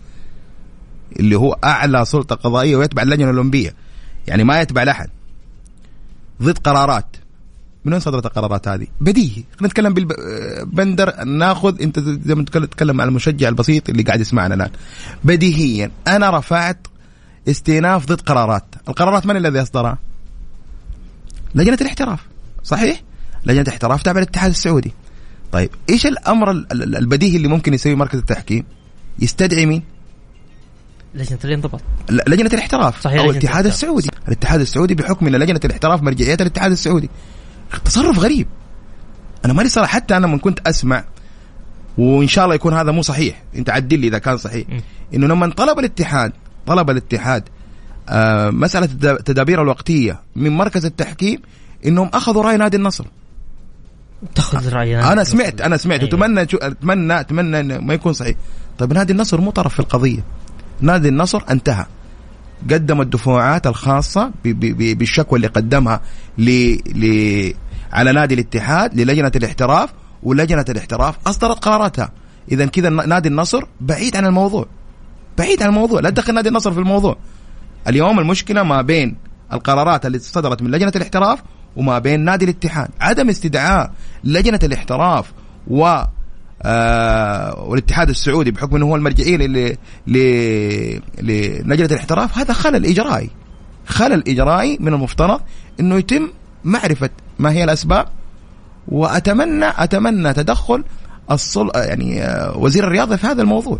[1.19, 3.73] اللي هو أعلى سلطة قضائية ويتبع اللجنة الأولمبية
[4.27, 5.09] يعني ما يتبع لأحد
[6.41, 7.15] ضد قرارات
[7.85, 13.07] من وين صدرت القرارات هذه؟ بديهي، خلينا نتكلم بالبندر ناخذ انت زي ما تتكلم على
[13.07, 14.69] المشجع البسيط اللي قاعد يسمعنا الآن.
[15.23, 16.87] بديهيا أنا رفعت
[17.47, 19.97] استئناف ضد قرارات، القرارات من الذي أصدرها؟
[21.55, 22.19] لجنة الاحتراف،
[22.63, 23.01] صحيح؟
[23.45, 24.93] لجنة الاحتراف تابعة للاتحاد السعودي.
[25.51, 28.63] طيب إيش الأمر ال- ال- البديهي اللي ممكن يسويه مركز التحكيم؟
[29.19, 29.83] يستدعي مين؟
[31.15, 31.81] لجنة الانضباط.
[32.27, 33.01] لجنة الاحتراف.
[33.01, 33.73] صحيح، أو الاتحاد الاحتراف.
[33.73, 34.09] السعودي.
[34.27, 37.09] الاتحاد السعودي بحكم إن لجنة الاحتراف مرجعيه الاتحاد السعودي.
[37.85, 38.47] تصرف غريب.
[39.45, 41.03] أنا ماني صراحة حتى أنا من كنت أسمع
[41.97, 43.43] وإن شاء الله يكون هذا مو صحيح.
[43.55, 44.67] أنت عدل لي إذا كان صحيح.
[45.13, 46.31] إنه لما طلب الاتحاد
[46.67, 47.43] طلب الاتحاد
[48.09, 51.41] آه مسألة التدا- التدابير الوقتية من مركز التحكيم
[51.85, 53.05] إنهم أخذوا رأي نادي النصر.
[54.35, 56.09] تأخذ رأي أنا سمعت أنا سمعت أيوة.
[56.09, 58.35] أتمنى اتمنى أتمنى إنه ما يكون صحيح.
[58.79, 60.23] طيب نادي النصر مو طرف في القضية.
[60.83, 61.85] نادي النصر انتهى.
[62.71, 66.01] قدم الدفوعات ب- بالشكوى اللي قدمها
[66.37, 66.49] ل
[66.95, 67.53] ل
[67.93, 69.93] على نادي الاتحاد للجنة الاحتراف
[70.23, 72.11] ولجنة الاحتراف أصدرت قراراتها.
[72.51, 74.65] اذا كذا نادي النصر بعيد عن الموضوع.
[75.37, 75.99] بعيد عن الموضوع.
[75.99, 77.17] لا تدخل نادي النصر في الموضوع.
[77.87, 79.15] اليوم المشكلة ما بين
[79.53, 81.43] القرارات اللي صدرت من لجنة الاحتراف
[81.75, 82.89] وما بين نادي الاتحاد.
[83.01, 83.91] عدم استدعاء
[84.23, 85.31] لجنة الاحتراف
[85.67, 86.01] و
[86.65, 89.75] آه والاتحاد السعودي بحكم إنه هو المرجعية ل
[91.21, 93.29] للجنة الاحتراف هذا خلل إجرائي.
[93.87, 95.41] خلل إجرائي من المفترض
[95.79, 96.29] إنه يتم
[96.63, 98.05] معرفة ما هي الأسباب
[98.87, 100.83] واتمنى أتمنى تدخل
[101.31, 103.79] الصل يعني آه، وزير الرياضة في هذا الموضوع.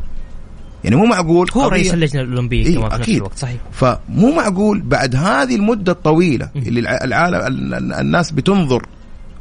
[0.83, 3.09] يعني مو معقول هو رئيس اللجنة الأولمبية إيه كمان في نفس.
[3.09, 3.57] الوقت صحيح.
[3.71, 8.85] فمو معقول بعد هذه المدة الطويلة اللي الع- العالم ال- ال- الناس بتنظر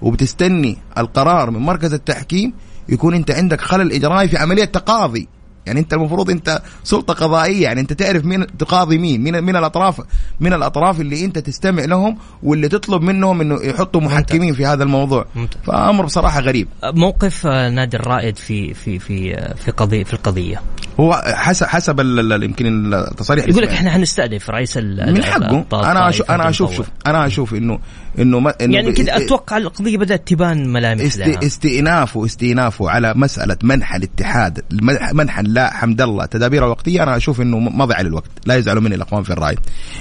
[0.02, 2.52] وبتستني القرار من مركز التحكيم
[2.88, 5.28] يكون انت عندك خلل إجرائي في عملية تقاضي.
[5.66, 7.62] يعني انت المفروض انت سلطة قضائية.
[7.62, 9.22] يعني انت تعرف مين تقاضي مين.
[9.22, 10.00] من من الاطراف
[10.40, 15.26] من الأطراف اللي انت تستمع لهم واللي تطلب منهم إنه يحطوا محكمين في هذا الموضوع.
[15.64, 16.68] فأمر بصراحة غريب.
[16.84, 20.62] موقف آه، نادي الرائد في في في آه، في قضيه في القضية.
[21.00, 22.00] هو حسب حسب
[22.42, 23.68] يمكن التصاريح يقول لك.
[23.68, 25.64] إحنا حنستأنف رئيس من حقه.
[25.72, 26.76] أنا أشوف أنا أشوف.
[26.76, 27.78] شوف أنا أشوف إنه
[28.18, 31.18] إنه ما إنه يعني كذا أتوقع القضية بدأت تبان ملامح است...
[31.18, 31.46] لها.
[31.46, 34.64] استئنافه استئنافه على مسألة منح الاتحاد
[35.12, 39.22] منح لا حمد الله تدابير الوقتيه أنا أشوف إنه مضيعه للوقت لا يزعلوا مني الأخوان
[39.22, 39.56] في الرأي.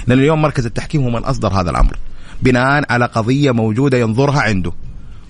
[0.06, 1.96] لأن اليوم مركز التحكيم هو من أصدر هذا الأمر
[2.42, 4.72] بناء على قضية موجودة ينظرها عنده.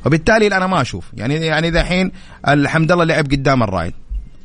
[0.07, 1.05] وبالتالي أنا ما أشوف.
[1.15, 2.13] يعني يعني دحين
[2.49, 3.93] الحمد الله لعب قدام الرايد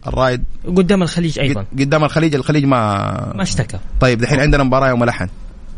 [0.08, 1.62] الرايد قدام الخليج أيضا.
[1.62, 3.78] قد- قدام الخليج الخليج ما ما اشتكى.
[4.00, 5.30] طيب دحين عندنا مباراة يوم الأحد.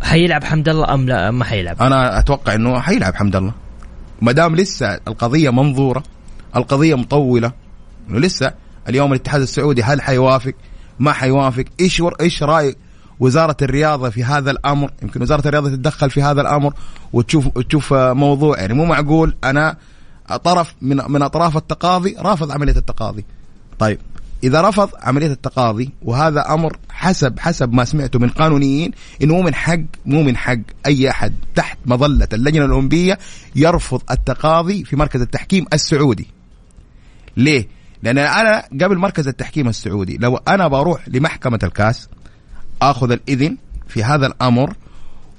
[0.01, 1.81] حيلعب حمد الله أم لا؟ ما حيلعب.
[1.81, 3.53] أنا أتوقع إنه حيلعب حمد الله.
[4.21, 6.03] ما دام لسه القضية منظورة
[6.55, 7.51] القضية مطولة
[8.09, 8.53] إنه لسه
[8.89, 10.53] اليوم الاتحاد السعودي هل حيوافق؟
[10.99, 11.65] ما حيوافق.
[11.79, 12.03] إيش.
[12.21, 12.75] إيش رأي
[13.19, 16.73] وزارة الرياضة في هذا الأمر؟ يمكن وزارة الرياضة تتدخل في هذا الأمر
[17.13, 18.59] وتشوف تشوف موضوع.
[18.59, 19.35] يعني مو معقول.
[19.43, 19.77] أنا
[20.43, 23.25] طرف من من أطراف التقاضي رافض عملية التقاضي.
[23.79, 23.99] طيب.
[24.43, 28.91] إذا رفض عملية التقاضي وهذا أمر حسب حسب ما سمعته من قانونيين
[29.23, 33.17] إنه مو من حق مو من حق أي أحد تحت مظلة اللجنة الأولمبية
[33.55, 36.27] يرفض التقاضي في مركز التحكيم السعودي.
[37.37, 37.67] ليه؟
[38.03, 42.09] لأن أنا قبل مركز التحكيم السعودي لو أنا بروح لمحكمة الكاس
[42.81, 44.75] آخذ الإذن في هذا الأمر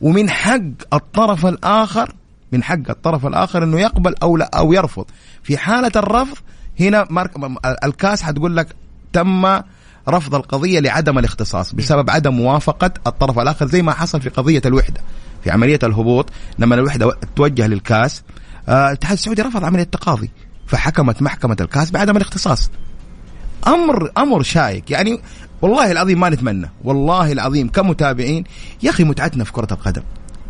[0.00, 2.14] ومن حق الطرف الآخر
[2.52, 5.04] من حق الطرف الآخر إنه يقبل أو لا أو يرفض
[5.42, 6.36] في حالة الرفض
[6.80, 7.08] هنا.
[7.84, 8.76] الكاس حتقول لك
[9.12, 9.60] تم
[10.08, 15.00] رفض القضية لعدم الاختصاص بسبب عدم موافقة الطرف الآخر زي ما حصل في قضية الوحدة
[15.44, 18.22] في عملية الهبوط لما الوحدة توجه للكاس.
[18.68, 20.30] آه، الاتحاد السعودي رفض عملية التقاضي
[20.66, 22.70] فحكمت محكمة الكاس بعدم الاختصاص.
[23.66, 24.90] أمر أمر شائك.
[24.90, 25.20] يعني
[25.62, 28.44] والله العظيم ما نتمنى والله العظيم كمتابعين
[28.82, 30.02] يا أخي متعتنا في كرة القدم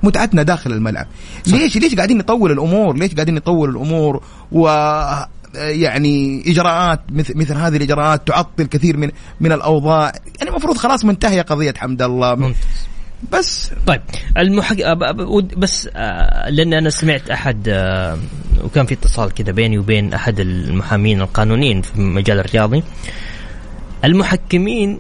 [0.02, 1.06] متعتنا داخل الملعب.
[1.46, 1.52] صح.
[1.52, 4.68] ليش ليش قاعدين نطول الأمور؟ ليش قاعدين نطول الأمور؟ و
[5.54, 9.10] يعني إجراءات مثل مثل هذه الإجراءات تعطل كثير من
[9.40, 10.12] من الأوضاع.
[10.38, 12.34] يعني المفروض خلاص منتهية قضية حمد الله.
[12.34, 12.90] ممتاز.
[13.32, 13.70] بس.
[13.86, 14.00] طيب
[14.38, 14.76] المحق...
[15.56, 18.18] بس آه، لأن أنا سمعت أحد آه،
[18.64, 22.82] وكان في اتصال كذا بيني وبين أحد المحامين القانونيين في المجال الرياضي.
[24.04, 24.98] المحكمين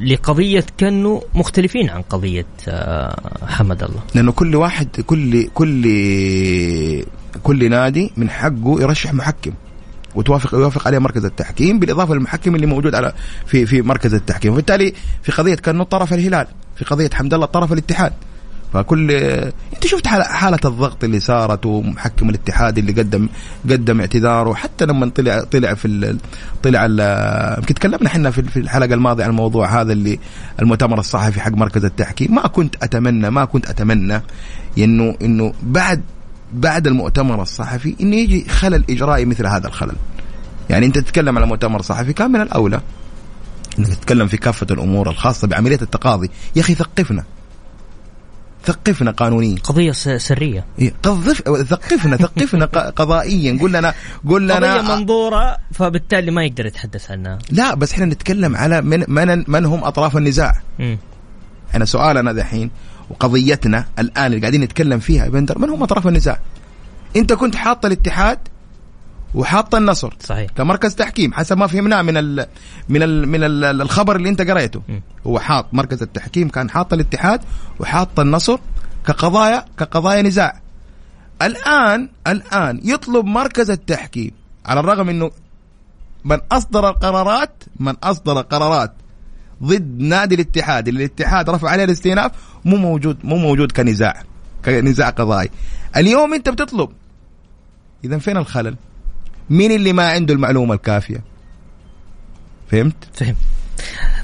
[0.00, 4.02] لقضية كانوا مختلفين عن قضية آه، حمد الله.
[4.14, 5.82] لأنه كل واحد كل كل
[7.42, 9.52] كل نادي من حقه يرشح محكم.
[10.18, 13.12] وتوافق يوافق عليه مركز التحكيم بالإضافة للمحكم اللي موجود على
[13.46, 14.52] في في مركز التحكيم.
[14.52, 18.12] وبالتالي في قضية كانوا طرف الهلال في قضية حمد الله طرف الاتحاد.
[18.72, 19.10] فكل
[19.74, 23.28] أنت شفت حالة الضغط اللي صارت ومحكم الاتحاد اللي قدم
[23.70, 26.18] قدم اعتذاره؟ حتى لما طلع طلع في ال...
[26.62, 26.84] طلع
[27.58, 30.18] يمكن تكلمنا إحنا في الحلقة الماضية عن الموضوع هذا اللي
[30.62, 32.34] المؤتمر الصحفي حق مركز التحكيم.
[32.34, 34.22] ما كنت اتمنى ما كنت أتمنى
[34.78, 36.02] انه إنه بعد
[36.52, 39.96] بعد المؤتمر الصحفي إنه يجي خلل إجرائي مثل هذا الخلل.
[40.70, 42.80] يعني أنت تتكلم على مؤتمر صحفي كان من الأولى.
[43.78, 46.30] إنك تتكلم في كافة الأمور الخاصة بعملية التقاضي.
[46.56, 47.24] يا أخي ثقفنا.
[48.64, 49.56] ثقفنا قانونيا.
[49.64, 50.64] قضية سرية.
[51.02, 53.58] قذف ثقفنا ثقفنا قضائيا.
[53.60, 53.94] قول لنا
[54.28, 57.38] قول لنا قضية منظورة فبالتالي ما يقدر يتحدث عنها.
[57.50, 60.60] لا بس إحنا نتكلم على من من, من هم أطراف النزاع.
[60.78, 60.96] م.
[61.70, 62.70] إحنا سؤالنا دحين
[63.10, 66.40] وقضيتنا الآن اللي قاعدين نتكلم فيها يا بندر من هم اطراف النزاع؟
[67.16, 68.38] أنت كنت حاط الاتحاد
[69.34, 70.50] وحاط النصر صحيح.
[70.50, 72.46] كمركز تحكيم حسب ما فهمناه من ال
[72.88, 74.82] من ال من ال الخبر اللي أنت قريته.
[74.88, 75.00] م.
[75.26, 77.40] هو حاط مركز التحكيم كان حاط الاتحاد
[77.80, 78.58] وحاط النصر
[79.06, 80.60] كقضايا كقضايا نزاع.
[81.42, 84.30] الآن الآن يطلب مركز التحكيم
[84.66, 85.30] على الرغم إنه
[86.24, 88.92] من أصدر القرارات من أصدر قرارات.
[89.62, 92.32] ضد نادي الاتحاد اللي الاتحاد رفع عليه الاستئناف
[92.64, 94.22] مو موجود مو موجود كنزاع
[94.64, 95.50] كنزاع قضائي.
[95.96, 96.90] اليوم انت بتطلب.
[98.04, 98.76] إذا فين الخلل؟
[99.50, 101.24] مين اللي ما عنده المعلومة الكافية؟
[102.70, 103.36] فهمت؟ فهمت.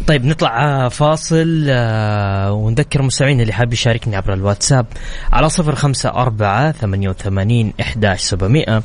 [0.07, 4.87] طيب نطلع آه، فاصل آه، ونذكر المستمعين اللي حاب يشاركني عبر الواتساب
[5.33, 8.83] على صفر خمسة أربعة ثمانية وثمانين إحداش سبعمائة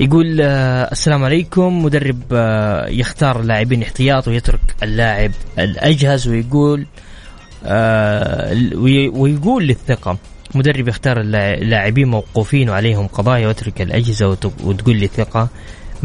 [0.00, 1.84] يقول آه، السلام عليكم.
[1.84, 2.22] مدرب
[2.88, 6.86] يختار اللاعبين احتياط ويترك اللاعب الأجهز ويقول
[9.14, 10.18] ويقول للثقة
[10.54, 14.28] مدرب يختار اللاعبين موقوفين وعليهم قضايا ويترك الأجهزة
[14.64, 15.48] وتقول لي ثقة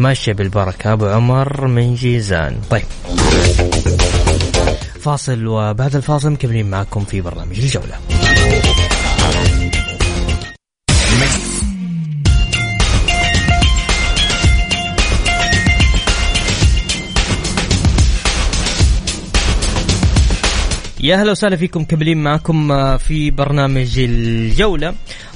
[0.02, 2.58] ماشية بالبركة أبو عمر من جيزان.
[2.70, 2.84] طيب.
[5.02, 7.96] فاصل وبعد الفاصل مكملين معكم في برنامج الجولة.
[21.04, 24.94] يا أهلا وسهلا فيكم كملين معكم آه، في برنامج الجولة.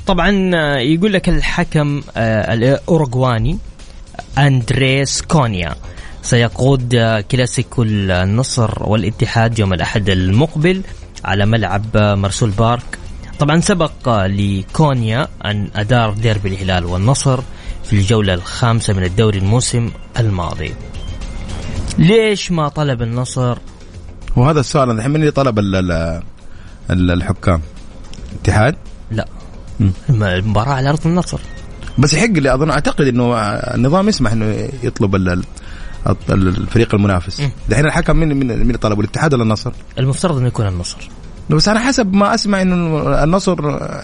[0.07, 3.57] طبعا آه، يقول لك الحكم آه، الأوروغواني
[4.37, 5.75] أندريس كونيا.
[6.21, 6.95] سيقود
[7.31, 10.81] كلاسيكو النصر والاتحاد يوم الأحد المقبل
[11.25, 12.99] على ملعب مرسول بارك.
[13.39, 17.39] طبعا سبق لكونيا أن أدار ديربي الهلال والنصر
[17.83, 20.73] في الجولة الخامسة من الدوري الموسم الماضي.
[21.97, 23.57] ليش ما طلب النصر؟
[24.35, 25.59] وهذا السؤال الحين من اللي طلب
[26.89, 27.61] الحكام؟
[28.31, 28.75] الاتحاد؟
[29.11, 29.27] لا.
[30.11, 31.39] المباراة على أرض النصر.
[31.97, 35.15] بس يحق لي أظن أعتقد إنه النظام يسمح إنه يطلب
[36.29, 37.41] الفريق المنافس.
[37.69, 40.97] دحين الحكم من من من طلبه الاتحاد ولا النصر؟ المفترض إنه يكون النصر.
[41.49, 43.55] بس أنا حسب ما أسمع إنه النصر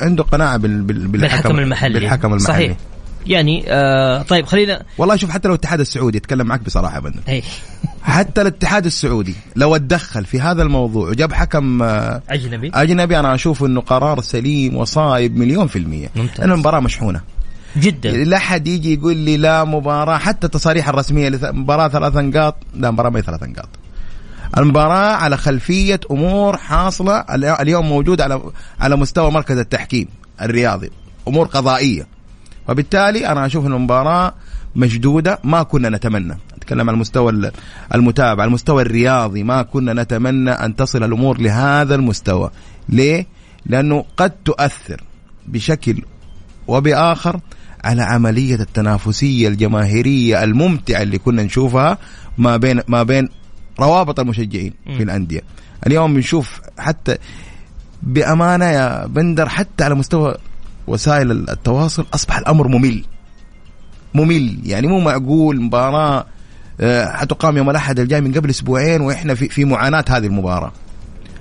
[0.03, 1.93] عنده قناعة بالحكم, بالحكم المحلي.
[1.99, 2.47] بالحكم المحلي.
[2.47, 2.77] صحيح.
[3.27, 7.19] يعني آه طيب خلينا والله شوف حتى لو الاتحاد السعودي أتكلم معك بصراحة بندر.
[7.29, 7.43] أي.
[8.03, 13.63] حتى الاتحاد السعودي لو اتدخل في هذا الموضوع وجاب حكم آه أجنبي؟ أجنبي أنا أشوف
[13.63, 16.09] إنه قرار سليم وصايب مليون في المية.
[16.15, 16.39] ممتاز.
[16.39, 17.21] لأن المباراة مشحونة.
[17.77, 18.11] جدا.
[18.11, 23.09] لا حد يجي يقول لي لا مباراة حتى التصاريح الرسمية مباراة ثلاث نقاط لا مباراة
[23.09, 23.69] ما هي ثلاث نقاط.
[24.57, 28.41] المباراة على خلفية أمور حاصلة اليوم موجود على
[28.79, 30.07] على مستوى مركز التحكيم
[30.41, 30.91] الرياضي
[31.27, 32.07] أمور قضائية.
[32.69, 34.33] وبالتالي أنا أشوف المباراة
[34.75, 36.37] مشدودة ما كنا نتمنى.
[36.57, 37.51] أتكلم على المستوى
[37.95, 42.51] المتابع المستوى الرياضي ما كنا نتمنى أن تصل الأمور لهذا المستوى.
[42.89, 43.27] ليه؟
[43.65, 45.03] لأنه قد تؤثر
[45.47, 46.01] بشكل
[46.67, 47.39] وبآخر
[47.83, 51.97] على عملية التنافسية الجماهيرية الممتعة اللي كنا نشوفها
[52.37, 53.29] ما بين ما بين
[53.79, 55.41] روابط المشجعين في الأندية.
[55.87, 57.17] اليوم بنشوف حتى
[58.03, 60.35] بأمانة يا بندر حتى على مستوى
[60.87, 63.03] وسائل التواصل أصبح الأمر ممل.
[64.13, 64.57] ممل.
[64.65, 66.25] يعني مو معقول مباراة
[66.81, 70.71] آه، حتقام يوم الأحد الجاي من قبل أسبوعين وإحنا في في معاناة هذه المباراة.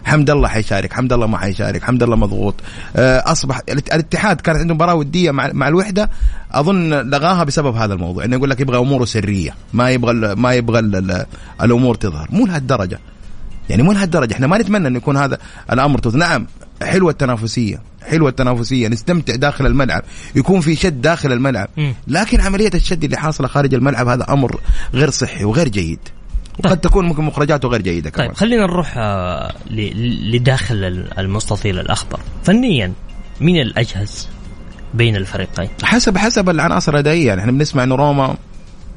[0.04, 2.54] حمد الله حيشارك حمد الله ما حيشارك حمد الله مضغوط.
[2.96, 6.10] آه، أصبح الاتحاد كانت عنده مباراة ودية مع مع الوحدة.
[6.52, 10.78] أظن لغاها بسبب هذا الموضوع إنه يقول لك يبغى أموره سرية ما يبغى ما يبغى
[11.62, 12.28] الأمور تظهر.
[12.30, 12.98] مو لهالدرجة.
[13.68, 14.34] يعني مو لهالدرجة.
[14.34, 15.38] إحنا ما نتمنى انه يكون هذا
[15.72, 16.18] الأمر تظهر.
[16.18, 16.46] نعم
[16.82, 20.02] حلوة التنافسية حلوة التنافسية نستمتع داخل الملعب
[20.34, 21.68] يكون في شد داخل الملعب.
[22.08, 24.60] لكن عملية الشد اللي حاصلة خارج الملعب هذا أمر
[24.94, 25.98] غير صحي وغير جيد.
[26.62, 26.72] طيب.
[26.72, 28.28] قد تكون ممكن مخرجاته غير جيدة كمان.
[28.28, 32.20] طيب خلينا نروح آه، لداخل المستطيل الأخضر.
[32.44, 32.92] فنيا
[33.40, 34.28] مين الأجهز
[34.94, 37.26] بين الفريقين؟ حسب حسب العناصر الأدائية.
[37.26, 38.36] يعني إحنا بنسمع إنه روما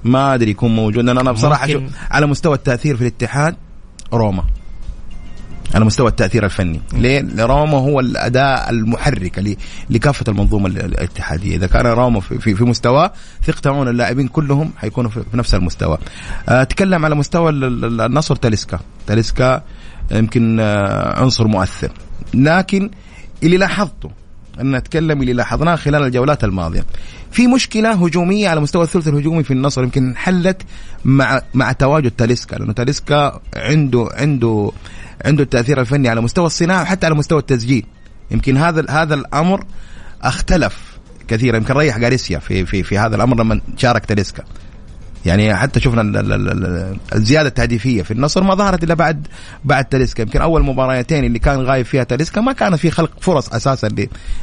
[0.03, 1.09] ما أدري يكون موجود.
[1.09, 1.67] أنا بصراحة
[2.11, 3.55] على مستوى التأثير في الاتحاد
[4.13, 4.43] روما.
[5.75, 6.81] على مستوى التأثير الفني.
[6.93, 9.57] ليه؟ روما هو الأداء المحرك
[9.89, 11.55] لكافة المنظومة الاتحادية.
[11.55, 13.11] إذا كان روما في, في, في مستواه
[13.43, 15.97] ثق تماما اللاعبين كلهم حيكونوا في نفس المستوى.
[16.47, 18.79] اتكلم على مستوى النصر تاليسكا.
[19.07, 19.63] تاليسكا
[20.11, 21.91] يمكن آه، عنصر مؤثر.
[22.33, 22.89] لكن
[23.43, 24.22] اللي لاحظته
[24.61, 26.85] أن نتكلم اللي لاحظناه خلال الجولات الماضية.
[27.31, 30.61] في مشكلة هجومية على مستوى الثلث الهجومي في النصر يمكن حلت
[31.05, 34.71] مع مع تواجد تاليسكا لأنه تاليسكا عنده عنده
[35.25, 37.85] عنده التأثير الفني على مستوى الصناعة وحتى على مستوى التسجيل.
[38.31, 39.65] يمكن هذا هذا الأمر
[40.21, 41.57] اختلف كثيرا.
[41.57, 44.43] يمكن ريح غاريسيا في في في هذا الأمر لما شارك تاليسكا.
[45.25, 46.01] يعني حتى شفنا
[47.15, 49.27] الزيادة التهديفية في النصر ما ظهرت إلا بعد
[49.63, 50.21] بعد تاليسكا.
[50.21, 53.89] يمكن أول مباراتين اللي كان غايب فيها تاليسكا ما كان في خلق فرص أساسا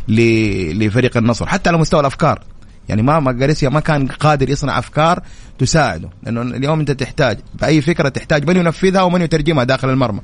[0.08, 2.42] لفريق النصر حتى على مستوى الأفكار.
[2.90, 5.22] يعني ما جاريسيا ما كان قادر يصنع أفكار
[5.58, 6.08] تساعده.
[6.22, 10.20] لأنه اليوم أنت تحتاج بأي فكرة تحتاج من ينفذها ومن يترجمها داخل المرمى.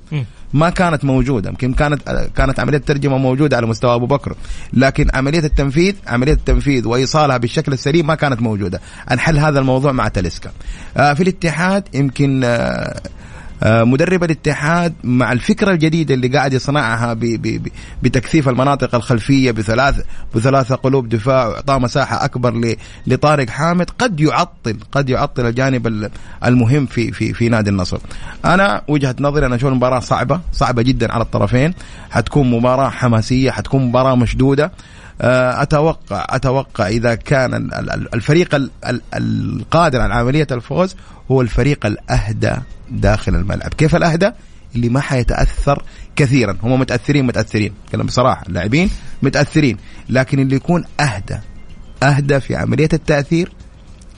[0.55, 1.51] ما كانت موجودة.
[1.51, 4.37] يمكن كانت كانت عملية الترجمة موجودة على مستوى أبو بكر.
[4.73, 8.81] لكن عملية التنفيذ عملية التنفيذ وإيصالها بالشكل السليم ما كانت موجودة.
[9.13, 10.51] أنحل هذا الموضوع مع تلسكا.
[10.97, 13.01] آه، في الاتحاد يمكن آه،
[13.65, 17.17] مدرب الاتحاد مع الفكرة الجديدة اللي قاعد يصنعها
[18.03, 20.01] بتكثيف المناطق الخلفية بثلاث
[20.35, 26.11] بثلاثة قلوب دفاع وإعطاء مساحة أكبر لطارق حامد قد يعطل قد يعطل الجانب
[26.45, 27.99] المهم في في في نادي النصر.
[28.45, 31.75] أنا وجهة نظري أنا أشوف المباراة صعبة صعبة جدا على الطرفين
[32.11, 34.71] حتكون مباراة حماسية حتكون مباراة مشدودة آه،
[35.21, 37.71] أتوقع أتوقع إذا كان
[38.15, 38.71] الفريق
[39.15, 40.97] القادر على عملية الفوز
[41.31, 42.53] هو الفريق الأهدى
[42.91, 43.75] داخل الملعب.
[43.75, 44.31] كيف الأهدى؟
[44.75, 45.83] اللي ما حيتأثر
[46.17, 46.57] كثيرا.
[46.63, 47.75] هم متأثرين متأثرين.
[47.93, 48.47] كلام بصراحة.
[48.49, 48.91] اللاعبين
[49.23, 49.77] متأثرين.
[50.09, 51.39] لكن اللي يكون أهدى
[52.03, 53.53] أهدى في عملية التأثير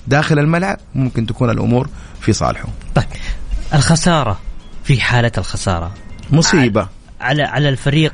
[0.07, 1.89] داخل الملعب ممكن تكون الأمور
[2.21, 2.69] في صالحه.
[2.95, 3.05] طيب.
[3.75, 4.41] الخسارة
[4.85, 5.95] في حالة الخسارة.
[6.31, 6.89] مصيبة.
[7.21, 8.13] على على الفريق.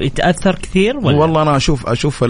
[0.00, 2.22] يتأثر كثير ولا؟ والله أنا أشوف أشوف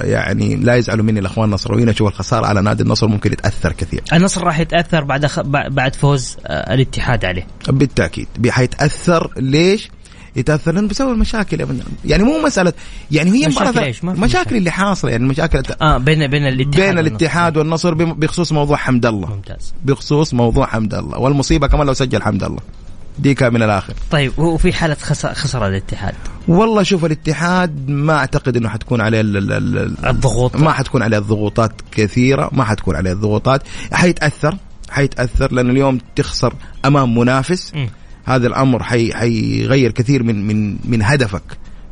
[0.00, 1.88] يعني لا يزعلوا مني الأخوان النصراويين.
[1.88, 4.02] أشوف الخسارة على نادي النصر ممكن يتأثر كثير.
[4.12, 5.40] النصر راح يتأثر بعد خ...
[5.40, 7.46] بعد فوز آه، الاتحاد عليه.
[7.68, 8.28] بالتأكيد.
[8.48, 9.32] حيتأثر.
[9.36, 9.90] ليش؟
[10.36, 11.66] يتاثر لأنه بسبب المشاكل
[12.04, 12.72] يعني مو مسألة
[13.10, 17.56] يعني هي مشاكل إيش؟ مشاكل اللي حاصلة يعني المشاكل آه بين بين الاتحاد بين الاتحاد
[17.56, 19.28] والنصر بخصوص موضوع حمد الله.
[19.28, 19.74] ممتاز.
[19.84, 21.18] بخصوص موضوع حمد الله.
[21.18, 22.60] والمصيبة كمان لو سجل حمد الله.
[23.18, 23.94] ديكا من الآخر.
[24.10, 24.94] طيب وفي حالة
[25.34, 26.14] خسر الاتحاد؟
[26.48, 30.56] والله شوف الاتحاد ما أعتقد إنه حتكون عليه الضغوط.
[30.56, 34.56] ما حتكون عليه الضغوطات كثيرة ما حتكون عليه الضغوطات حيتأثر
[34.90, 37.74] حيتأثر لأن اليوم تخسر أمام منافس.
[37.74, 37.86] م.
[38.24, 41.42] هذا الأمر حي حيغير كثير من من من هدفك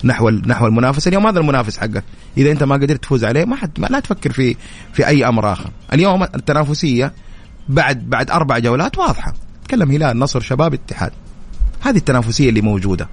[0.05, 2.05] نحو نحو المنافسه اليوم هذا المنافس حقك.
[2.39, 4.57] إذا أنت ما قدرت تفوز عليه ما حد ما لا تفكر في
[4.93, 5.71] في أي أمر آخر.
[5.93, 7.13] اليوم التنافسية
[7.69, 9.35] بعد بعد أربع جولات واضحة.
[9.65, 11.13] تكلم هلال نصر شباب اتحاد.
[11.81, 13.09] هذه التنافسية اللي موجودة.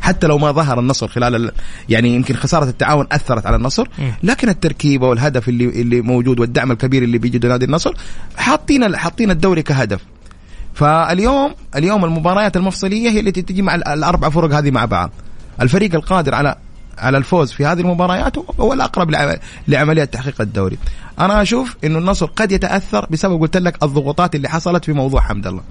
[0.00, 1.52] حتى لو ما ظهر النصر خلال
[1.88, 3.88] يعني يمكن خسارة التعاون أثرت على النصر
[4.22, 7.92] لكن التركيبة والهدف اللي اللي موجود والدعم الكبير اللي بيجده نادي النصر
[8.36, 10.00] حاطين حاطين الدوري كهدف.
[10.74, 15.10] فاليوم اليوم المباريات المفصلية هي التي تجمع الأربع فرق هذه مع بعض.
[15.60, 16.56] الفريق القادر على
[16.98, 19.10] على الفوز في هذه المباريات هو الأقرب
[19.68, 20.78] لعمليه تحقيق الدوري.
[21.18, 25.46] أنا أشوف إنه النصر قد يتأثر بسبب قلت لك الضغوطات اللي حصلت في موضوع حمد
[25.46, 25.62] الله.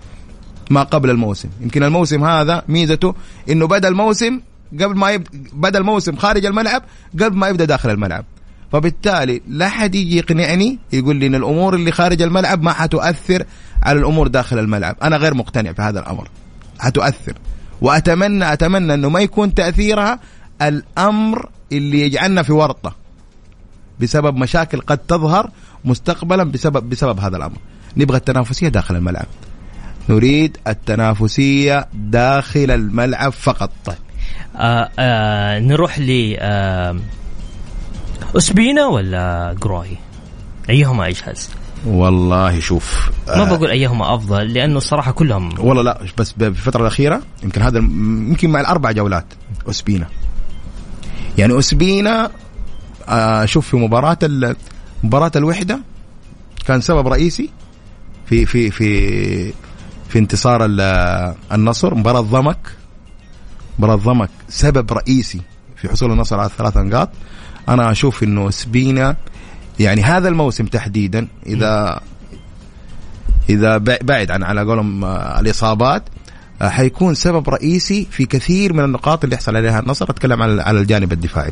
[0.70, 1.50] ما قبل الموسم.
[1.62, 3.16] يمكن الموسم هذا ميزته
[3.50, 4.40] إنه بدأ الموسم
[4.74, 8.26] قبل ما يبدا بدأ الموسم خارج الملعب قبل ما يبدأ داخل الملعب.
[8.72, 13.44] فبالتالي لا حد يجي يقنعني يقول لي إن الأمور اللي خارج الملعب ما حتؤثر
[13.84, 14.96] على الأمور داخل الملعب.
[15.04, 16.30] أنا غير مقتنع بهذا الأمر.
[16.80, 17.34] حتؤثر.
[17.82, 20.20] وأتمنى أتمنى إنه ما يكون تأثيرها
[20.62, 22.96] الأمر اللي يجعلنا في ورطة.
[24.00, 25.52] بسبب مشاكل قد تظهر
[25.86, 27.58] مستقبلا بسبب بسبب هذا الأمر.
[27.98, 29.26] نبغى التنافسية داخل الملعب.
[30.10, 33.72] نريد التنافسية داخل الملعب فقط.
[33.86, 33.96] طيب.
[34.56, 36.96] آه آه نروح ل آه
[38.38, 39.98] أسبينا ولا جروي
[40.70, 41.50] أيهما يجهز
[41.86, 47.22] والله شوف ما بقول أيهما أفضل لأنه الصراحة كلهم والله لا بس في الفترة الأخيرة
[47.44, 49.26] يمكن هذا يمكن مع الأربع جولات
[49.70, 50.08] أسبينا.
[51.38, 52.32] يعني أسبينا
[53.08, 54.18] آه، شوف في مباراة
[55.04, 55.80] مباراة الوحدة
[56.68, 57.50] كان سبب رئيسي
[58.26, 59.54] في في في
[60.10, 62.58] في انتصار ال- النصر مباراة ضمك
[63.80, 65.42] مباراة ضمك سبب رئيسي
[65.76, 67.10] في حصول النصر على الثلاث نقاط.
[67.70, 69.16] أنا أشوف إنه سبينا
[69.80, 72.00] يعني هذا الموسم تحديدا اذا
[73.50, 76.04] إذا بع- بعد عن على قولهم آه، الإصابات
[76.62, 80.10] حيكون سبب رئيسي في كثير من النقاط اللي يحصل عليها النصر.
[80.10, 81.52] أتكلم على على الجانب الدفاعي.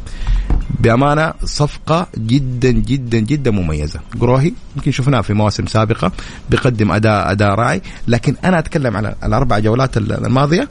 [0.79, 3.99] بأمانة صفقة جدا جدا جدا مميزة.
[4.21, 6.11] قروهي يمكن شفناه في مواسم سابقة
[6.49, 10.67] بيقدم أداء أداء راعي لكن أنا أتكلم على الأربع جولات الماضية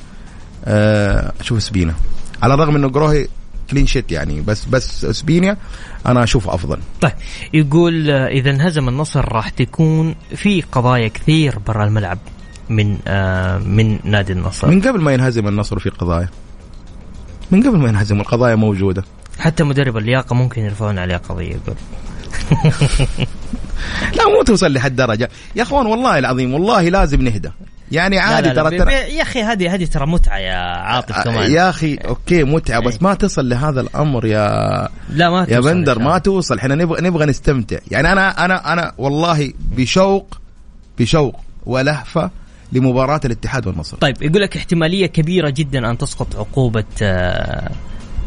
[0.65, 1.95] آه، أشوف سبينا
[2.43, 3.29] على الرغم إنه قروهي
[3.71, 5.57] كلين شيت يعني بس بس اسبينيا
[6.07, 6.79] أنا اشوفه أفضل.
[7.01, 7.13] طيب
[7.55, 12.19] يقول آه، إذا انهزم النصر راح تكون في قضايا كثير برا الملعب.
[12.69, 14.69] من آه من نادي النصر.
[14.69, 16.29] من قبل ما ينهزم النصر في قضايا.
[17.51, 19.05] من قبل ما ينهزم القضايا موجودة.
[19.39, 21.77] حتى مدرب اللياقة ممكن يرفعون عليه قضية يقول.
[24.17, 25.31] لا مو توصل لحد درجة.
[25.57, 27.51] يا أخوان والله العظيم والله لازم نهدى.
[27.93, 31.21] يعني عادي لا لا لا ترى ترى يا أخي هذه هذه ترى متعة يا عاطف
[31.25, 31.53] كمان.
[31.53, 32.87] يا أخي أوكي متعة إيه.
[32.87, 36.19] بس ما تصل لهذا الأمر يا لا ما يا بندر ما.
[36.19, 36.59] توصل.
[36.59, 37.79] إحنا نبغى نبغى نستمتع.
[37.91, 40.39] يعني أنا أنا أنا والله بشوق
[40.99, 42.31] بشوق ولهفة
[42.73, 47.71] لمباراة الاتحاد والنصر طيب يقول لك احتمالية كبيرة جدا أن تسقط عقوبة آه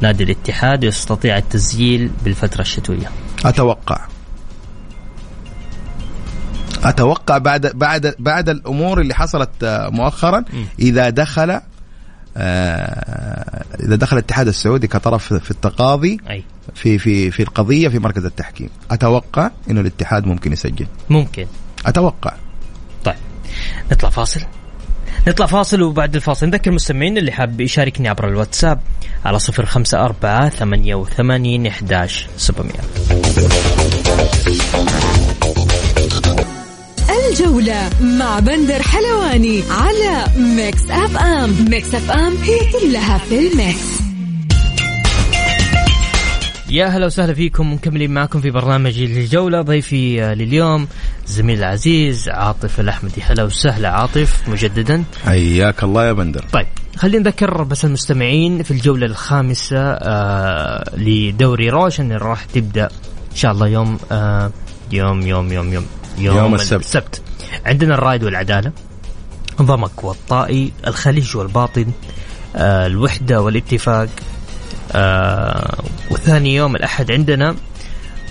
[0.01, 3.09] نادي الاتحاد ويستطيع التسجيل بالفترة الشتوية.
[3.45, 4.01] أتوقع.
[6.83, 10.43] أتوقع بعد بعد بعد الأمور اللي حصلت آه، مؤخرا
[10.79, 11.59] إذا دخل
[12.37, 16.43] آه، إذا دخل الاتحاد السعودي كطرف في التقاضي أي.
[16.75, 18.69] في في في القضية في مركز التحكيم.
[18.91, 20.87] أتوقع إنه الاتحاد ممكن يسجل.
[21.09, 21.45] ممكن.
[21.85, 22.33] أتوقع.
[23.05, 23.15] طيب.
[23.91, 24.41] نطلع فاصل.
[25.27, 28.81] نطلع فاصل وبعد الفاصل نذكر المستمعين اللي حاب يشاركني عبر الواتساب
[29.25, 32.79] على صفر خمسة أربعة ثمانية وثمانين إحداش سبعمية.
[37.29, 41.65] الجولة مع بندر حلواني على Mix FM.
[41.69, 44.14] Mix FM هي كلها في ال Mix.
[46.75, 50.87] يا هلا وسهلا فيكم مكملين معكم في برنامج الجولة ضيفي لليوم
[51.27, 53.21] زميل العزيز عاطف الأحمدي.
[53.21, 55.03] هلا وسهلا عاطف مجددا.
[55.25, 56.45] حياك الله يا بندر.
[56.51, 56.65] طيب
[56.97, 62.85] خلينا نذكر بس المستمعين في الجولة الخامسة آه لدوري روشن اللي راح تبدأ
[63.31, 64.51] إن شاء الله يوم آه
[64.91, 65.85] يوم يوم يوم يوم
[66.17, 66.79] يوم السبت.
[66.83, 67.21] السبت.
[67.65, 68.71] عندنا الرايد والعدالة
[69.61, 71.85] ضمك والطائي الخليج والباطن
[72.55, 74.09] آه الوحدة والاتفاق
[74.95, 77.55] آه وثاني يوم الأحد عندنا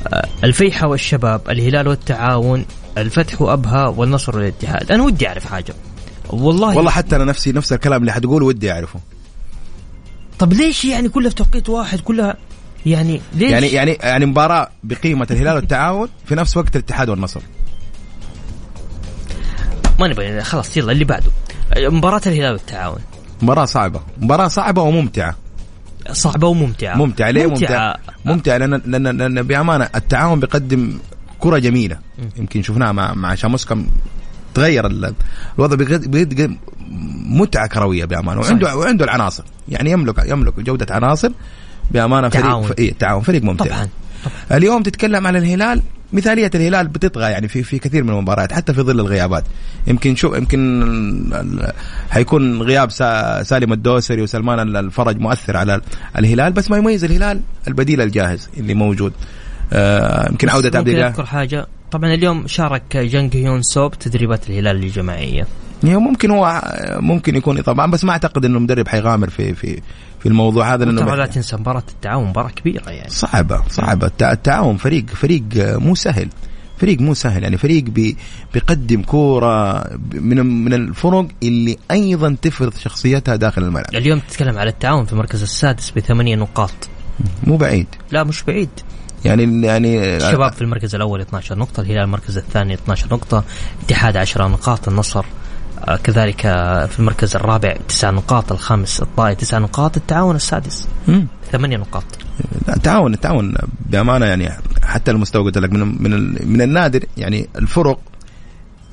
[0.06, 2.64] آه الفيحة والشباب الهلال والتعاون
[2.98, 4.92] الفتح وأبها والنصر والاتحاد.
[4.92, 5.74] أنا ودي أعرف حاجة.
[6.30, 9.00] والله والله حتى أنا نفسي نفس الكلام اللي حتقول ودي أعرفه.
[10.38, 12.36] طب ليش يعني كلها في توقيت واحد؟ كلها
[12.86, 17.40] يعني ليش؟ يعني يعني يعني مباراة بقيمة الهلال والتعاون في نفس وقت الاتحاد والنصر.
[19.98, 21.30] ما نبغى خلاص يلا اللي بعده.
[21.76, 22.98] مباراة الهلال والتعاون.
[23.42, 24.00] مباراة صعبة.
[24.20, 24.48] مباراة
[26.12, 26.92] صعبة وممتعة.
[26.92, 27.30] صعبة وممتعة ممتعة.
[27.30, 27.96] ليه ممتعة.
[28.24, 30.98] ممتعة؟ لأن لأن لأن بأمانة التعاون بيقدم
[31.38, 31.98] كرة جميلة.
[32.36, 33.86] يمكن شفناها مع مع شاموسكا
[34.54, 35.14] تغير ال-
[35.58, 36.56] الوضع بيقد- بيقدم
[37.26, 38.40] متعة كروية بأمانة.
[38.40, 38.78] وعنده صحيح.
[38.78, 39.44] وعنده العناصر.
[39.68, 41.30] يعني يملك يملك جودة عناصر.
[41.90, 42.66] بأمانة فريق تعاون.
[42.66, 42.72] ف...
[42.78, 43.22] إيه تعاون.
[43.22, 43.64] فريق ممتع.
[43.64, 43.88] طبعا.
[44.52, 45.82] اليوم تتكلم على الهلال.
[46.14, 49.44] مثالية الهلال بتطغى يعني في في كثير من المباريات حتى في ظل الغيابات.
[49.86, 51.32] يمكن شو يمكن
[52.10, 55.82] حيكون غياب سا- سالم الدوسري وسلمان ال- الفرج مؤثر على ال-
[56.18, 59.12] الهلال بس ما يميز الهلال البديل الجاهز اللي موجود.
[59.72, 61.06] آه، يمكن عودة عبد الله.
[61.06, 61.66] أذكر حاجة.
[61.90, 65.46] طبعا اليوم شارك جانج هيون سو بتدريبات الهلال الجماعية.
[65.84, 66.62] يعني ممكن هو
[67.00, 69.80] ممكن يكون طبعا بس ما أعتقد إنه مدرب حيغامر في في
[70.24, 73.10] في الموضوع هذا ترى لا لأنه تنسى مباراة التعاون مباراة كبيرة يعني.
[73.68, 76.28] صعبة التع- التعاون فريق فريق مو سهل.
[76.78, 77.56] فريق مو سهل يعني.
[77.58, 78.16] فريق بي
[78.54, 83.94] بيقدم كورة من من الفرق اللي أيضا تفرض شخصيتها داخل الملعب.
[83.94, 86.74] اليوم تتكلم على التعاون في المركز السادس بثمانية نقاط.
[87.46, 87.86] مو بعيد.
[88.10, 88.68] لا مش بعيد.
[89.24, 93.44] يعني يعني الشباب في المركز الأول 12 نقطة الهلال المركز الثاني 12 نقطة
[93.86, 95.24] اتحاد 10 نقاط النصر
[96.04, 101.26] كذلك آه، في المركز الرابع 9 نقاط الخامس الطائي 9 نقاط التعاون السادس مم.
[101.52, 102.04] 8 نقاط.
[102.68, 103.54] التعاون التعاون
[103.90, 104.50] بأمانة يعني
[104.82, 107.98] حتى المستوى قلت لك من من من النادر يعني الفرق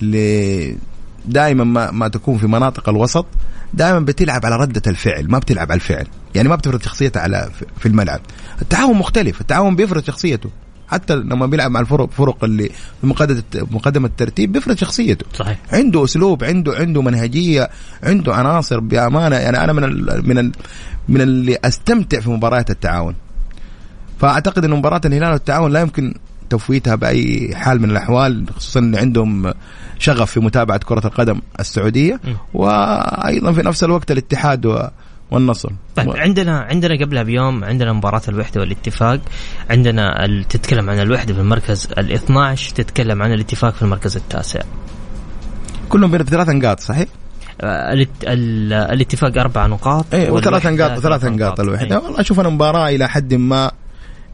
[0.01, 0.77] اللي
[1.25, 3.25] دائما ما ما تكون في مناطق الوسط
[3.73, 6.07] دائما بتلعب على ردة الفعل ما بتلعب على الفعل.
[6.35, 8.19] يعني ما بتفرض شخصيتها على في الملعب.
[8.61, 10.49] التعاون مختلف التعاون بيفرض شخصيته.
[10.91, 12.69] حتى لما بيلعب مع الفرق فرق اللي
[13.01, 15.25] في مقدمة مقدمة الترتيب بيفرض شخصيته.
[15.33, 15.57] صحيح.
[15.73, 17.69] عنده أسلوب عنده عنده منهجية
[18.03, 19.35] عنده عناصر بأمانة.
[19.35, 20.51] يعني أنا من ال من ال
[21.09, 23.15] من اللي أستمتع في مباريات التعاون.
[24.19, 26.13] فأعتقد إن مباراة الهلال والتعاون لا يمكن
[26.49, 29.53] تفويتها بأي حال من الأحوال خصوصا إن عندهم
[29.99, 32.19] شغف في متابعة كرة القدم السعودية.
[32.53, 34.87] وأيضا في نفس الوقت الاتحاد و-
[35.31, 35.69] والنصر.
[35.95, 39.19] طيب و- عندنا عندنا قبلها بيوم عندنا مباراة الوحدة والاتفاق.
[39.69, 44.61] عندنا ال- تتكلم عن الوحدة في المركز ال 12 تتكلم عن الاتفاق في المركز التاسع.
[45.89, 47.07] كلهم بين ثلاث نقاط صحيح؟
[47.61, 51.59] آه، الات- ال- الاتفاق أربع نقاط اي وثلاث نقاط ثلاث نقاط.
[51.59, 51.95] الوحدة.
[51.97, 52.03] إيه.
[52.03, 53.71] والله أشوف أنا مباراة إلى حد ما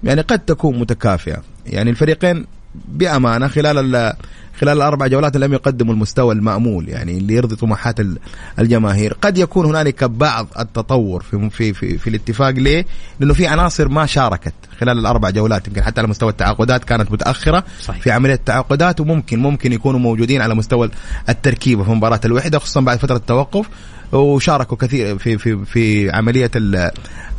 [0.03, 1.37] يعني قد تكون متكافئة.
[1.65, 2.45] يعني الفريقين
[2.75, 4.13] بأمانة خلال ال-
[4.59, 8.17] خلال الأربع جولات لم يقدموا المستوى المأمول يعني اللي يرضي طموحات ال-
[8.59, 9.13] الجماهير.
[9.21, 12.85] قد يكون هنالك بعض التطور في في في, في الاتفاق ليه؟
[13.19, 17.63] لأنه في عناصر ما شاركت خلال الأربع جولات يمكن حتى على مستوى التعاقدات كانت متأخرة
[17.81, 18.01] صحيح.
[18.01, 20.89] في عملية التعاقدات وممكن ممكن يكونوا موجودين على مستوى
[21.29, 23.65] التركيبه في مباراه الوحده خصوصا بعد فترة التوقف.
[24.11, 26.91] وشاركوا كثير في في في عملية ال-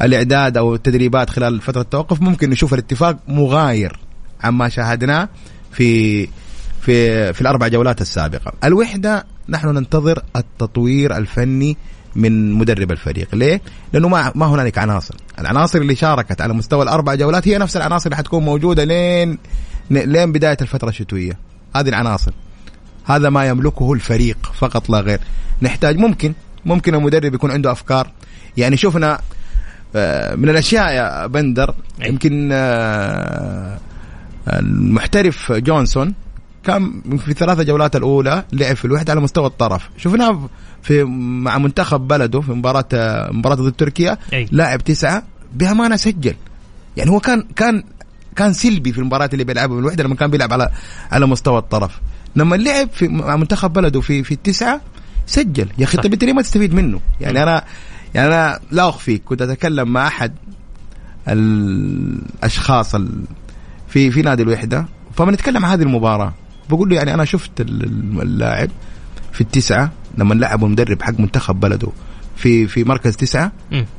[0.03, 2.23] الإعداد أو التدريبات خلال فترة التوقف.
[2.23, 3.99] ممكن نشوف الاتفاق مغاير
[4.45, 5.29] عما شاهدناه
[5.73, 6.29] في
[6.81, 8.53] في في الأربع جولات السابقة.
[8.65, 11.77] الوحدة نحن ننتظر التطوير الفني
[12.17, 13.35] من مدرب الفريق.
[13.35, 13.61] ليه؟
[13.93, 15.15] لأنه ما ما هنالك عناصر.
[15.39, 19.39] العناصر اللي شاركت على مستوى الأربع جولات هي نفس العناصر اللي حتكون موجودة لين
[19.91, 21.39] لين بداية الفترة الشتوية.
[21.77, 22.33] هذه العناصر.
[23.05, 25.21] هذا ما يملكه الفريق فقط لا غير.
[25.63, 26.33] نحتاج ممكن
[26.65, 28.11] ممكن المدرب يكون عنده أفكار.
[28.57, 29.21] يعني شفنا
[29.97, 31.75] آه، من الأشياء يا بندر.
[32.01, 33.79] يمكن آه،
[34.49, 36.15] المحترف جونسون
[36.65, 39.89] كان في الثلاثة جولات الأولى لعب في الوحدة على مستوى الطرف.
[39.97, 40.49] شفناه
[40.83, 42.85] في مع منتخب بلده في مباراة
[43.33, 44.19] مباراة ضد تركيا.
[44.53, 45.23] لاعب تسعة
[45.55, 46.35] بأمانة سجل.
[46.97, 47.83] يعني هو كان كان
[48.37, 50.71] كان سلبي في المباريات اللي بيلعبها في الوحدة لما كان بيلعب على
[51.11, 52.01] على مستوى الطرف.
[52.37, 54.81] لما لعب في مع منتخب بلده في في التسعة
[55.27, 55.69] سجل.
[55.79, 57.01] يا أخي انت ليه ما تستفيد منه.
[57.21, 57.65] يعني أنا
[58.15, 59.23] يعني أنا لا أخفيك.
[59.25, 60.33] كنت أتكلم مع أحد
[61.29, 63.11] الأشخاص ال...
[63.89, 64.87] في في نادي الوحدة.
[65.15, 66.35] فبنتكلم عن هذه المباراة.
[66.71, 68.71] بقول له يعني أنا شفت ال- ال- اللاعب
[69.33, 71.89] في التسعة لما لعبوا المدرب حق منتخب بلده
[72.37, 73.53] في في مركز تسعة.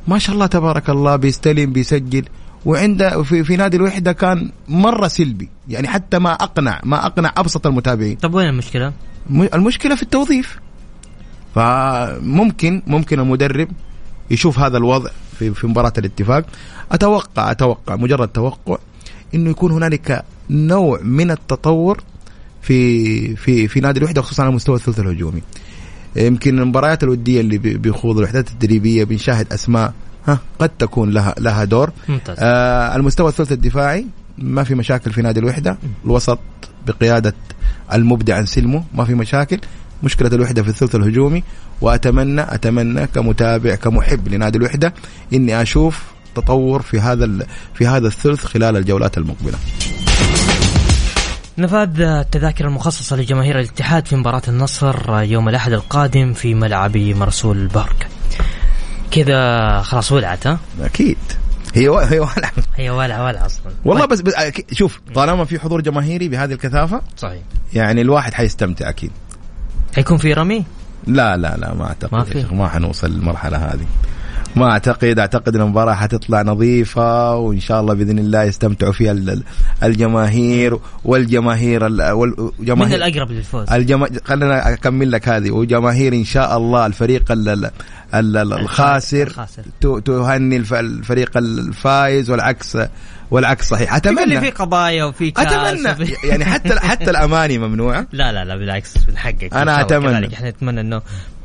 [0.08, 2.24] ما شاء الله تبارك الله بيستلم بيسجل.
[2.64, 5.48] وعنده في, في نادي الوحدة كان مرة سلبي.
[5.68, 8.16] يعني حتى ما أقنع ما أقنع أبسط المتابعين.
[8.16, 8.92] طب وين المشكلة؟
[9.30, 10.58] م- المشكلة في التوظيف.
[11.54, 13.68] فممكن ممكن المدرب
[14.30, 16.44] يشوف هذا الوضع في في مباراة الاتفاق.
[16.92, 18.78] أتوقع أتوقع مجرد توقع
[19.34, 22.02] إنه يكون هنالك نوع من التطور
[22.62, 25.42] في في في نادي الوحدة خصوصا على مستوى الثلث الهجومي.
[26.16, 29.92] يمكن المباريات الودية اللي بي- بيخوض الوحدات التدريبية بنشاهد أسماء
[30.26, 31.90] ها قد تكون لها لها دور.
[32.08, 32.36] ممتاز.
[32.40, 34.06] آه المستوى الثلث الدفاعي
[34.38, 35.78] ما في مشاكل في نادي الوحدة.
[36.04, 36.38] الوسط
[36.86, 37.34] بقيادة
[37.92, 39.58] المبدع أنسلمو ما في مشاكل.
[40.02, 41.42] مشكلة الوحدة في الثلث الهجومي
[41.80, 44.94] وأتمنى أتمنى كمتابع كمحب لنادي الوحدة
[45.32, 46.02] إني أشوف
[46.34, 49.58] تطور في هذا في هذا الثلث خلال الجولات المقبلة.
[51.58, 58.06] نفاذ التذاكر المخصصة لجماهير الاتحاد في مباراة النصر يوم الأحد القادم في ملعب مرسول بارك
[59.10, 61.16] كذا خلاص ولعت ها؟ أكيد.
[61.74, 61.98] هي و...
[61.98, 62.50] هي ولع.
[62.76, 63.72] هي ولع ولع أصلا.
[63.84, 67.42] والله بس, بس أكيد- شوف طالما في حضور جماهيري بهذه الكثافة صحيح.
[67.72, 69.10] يعني الواحد حيستمتع أكيد.
[69.96, 70.64] حيكون في رمي؟
[71.06, 73.86] لا لا لا ما أعتقد ما ما, في؟ ما حنوصل للمرحلة هذه.
[74.56, 79.42] ما أعتقد أعتقد المباراة حتطلع نظيفة وإن شاء الله بإذن الله يستمتعوا فيها ال- ال-
[79.82, 84.08] الجماهير والجماهير ال- من والجماهير الأقرب للفوز الجما...
[84.24, 87.48] خلينا أكمل لك هذه وجماهير إن شاء الله الفريق ال...
[87.48, 87.64] ال...
[88.14, 88.36] ال...
[88.36, 89.62] ال- الخاسر الخاسر.
[90.00, 90.74] تهني الف...
[90.74, 92.78] الفريق الفايز والعكس
[93.30, 93.98] والعكس صحيح.
[93.98, 95.90] تقول لي في اتمنى قضايا وفي أتمنى.
[95.90, 100.12] وفي- يعني حتى حتى الأماني ممنوعه لا لا لا بالعكس من حقك الله أتمنى.
[100.20, 100.34] كذلك.
[100.34, 101.02] إحنا نتمنى انه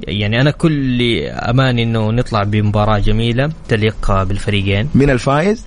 [0.08, 4.90] يعني أنا كل أماني إنه نطلع بمباراة جميلة تليق بالفريقين.
[4.96, 5.66] من الفايز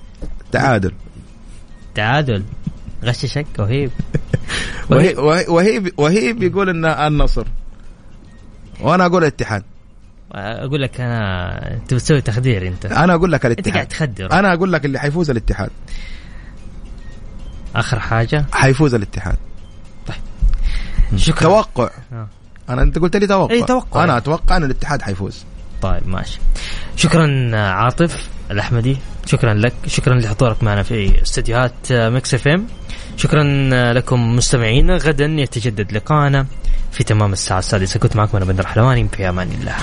[0.51, 0.91] تعادل.
[1.95, 2.43] تعادل.
[3.05, 3.91] غششك وهيب.
[4.89, 7.47] وهي وهي وهي, وهي بيقول ان النصر.
[8.81, 9.63] وأنا أقول الاتحاد.
[10.31, 12.85] أقول لك أنا أنت بتسوي تخدير أنت.
[12.85, 14.39] أنا أقول لك أنت قاعد الاتحاد تخدر.
[14.39, 15.69] أنا أقول لك اللي حيفوز الاتحاد.
[17.75, 19.37] آخر حاجة؟ حيفوز الاتحاد.
[21.15, 21.47] شكرا.
[21.47, 21.89] توقع.
[22.13, 22.27] آه.
[22.69, 23.53] أنا أنت قلت لي توقع.
[23.53, 24.03] إي توقع.
[24.03, 25.45] أنا أتوقع إن الاتحاد حيفوز.
[25.81, 26.39] طيب ماشي.
[26.95, 28.29] شكرا عاطف.
[28.51, 28.97] الأحمدي.
[29.25, 32.67] شكرا لك شكرا لحضورك معنا في استديوهات Mix FM.
[33.17, 33.43] شكرا
[33.93, 36.45] لكم مستمعينا غدا يتجدد لقاءنا
[36.91, 37.99] في تمام الساعة السادسة.
[37.99, 39.75] كنت معكم أنا بندر حلواني في أمان الله.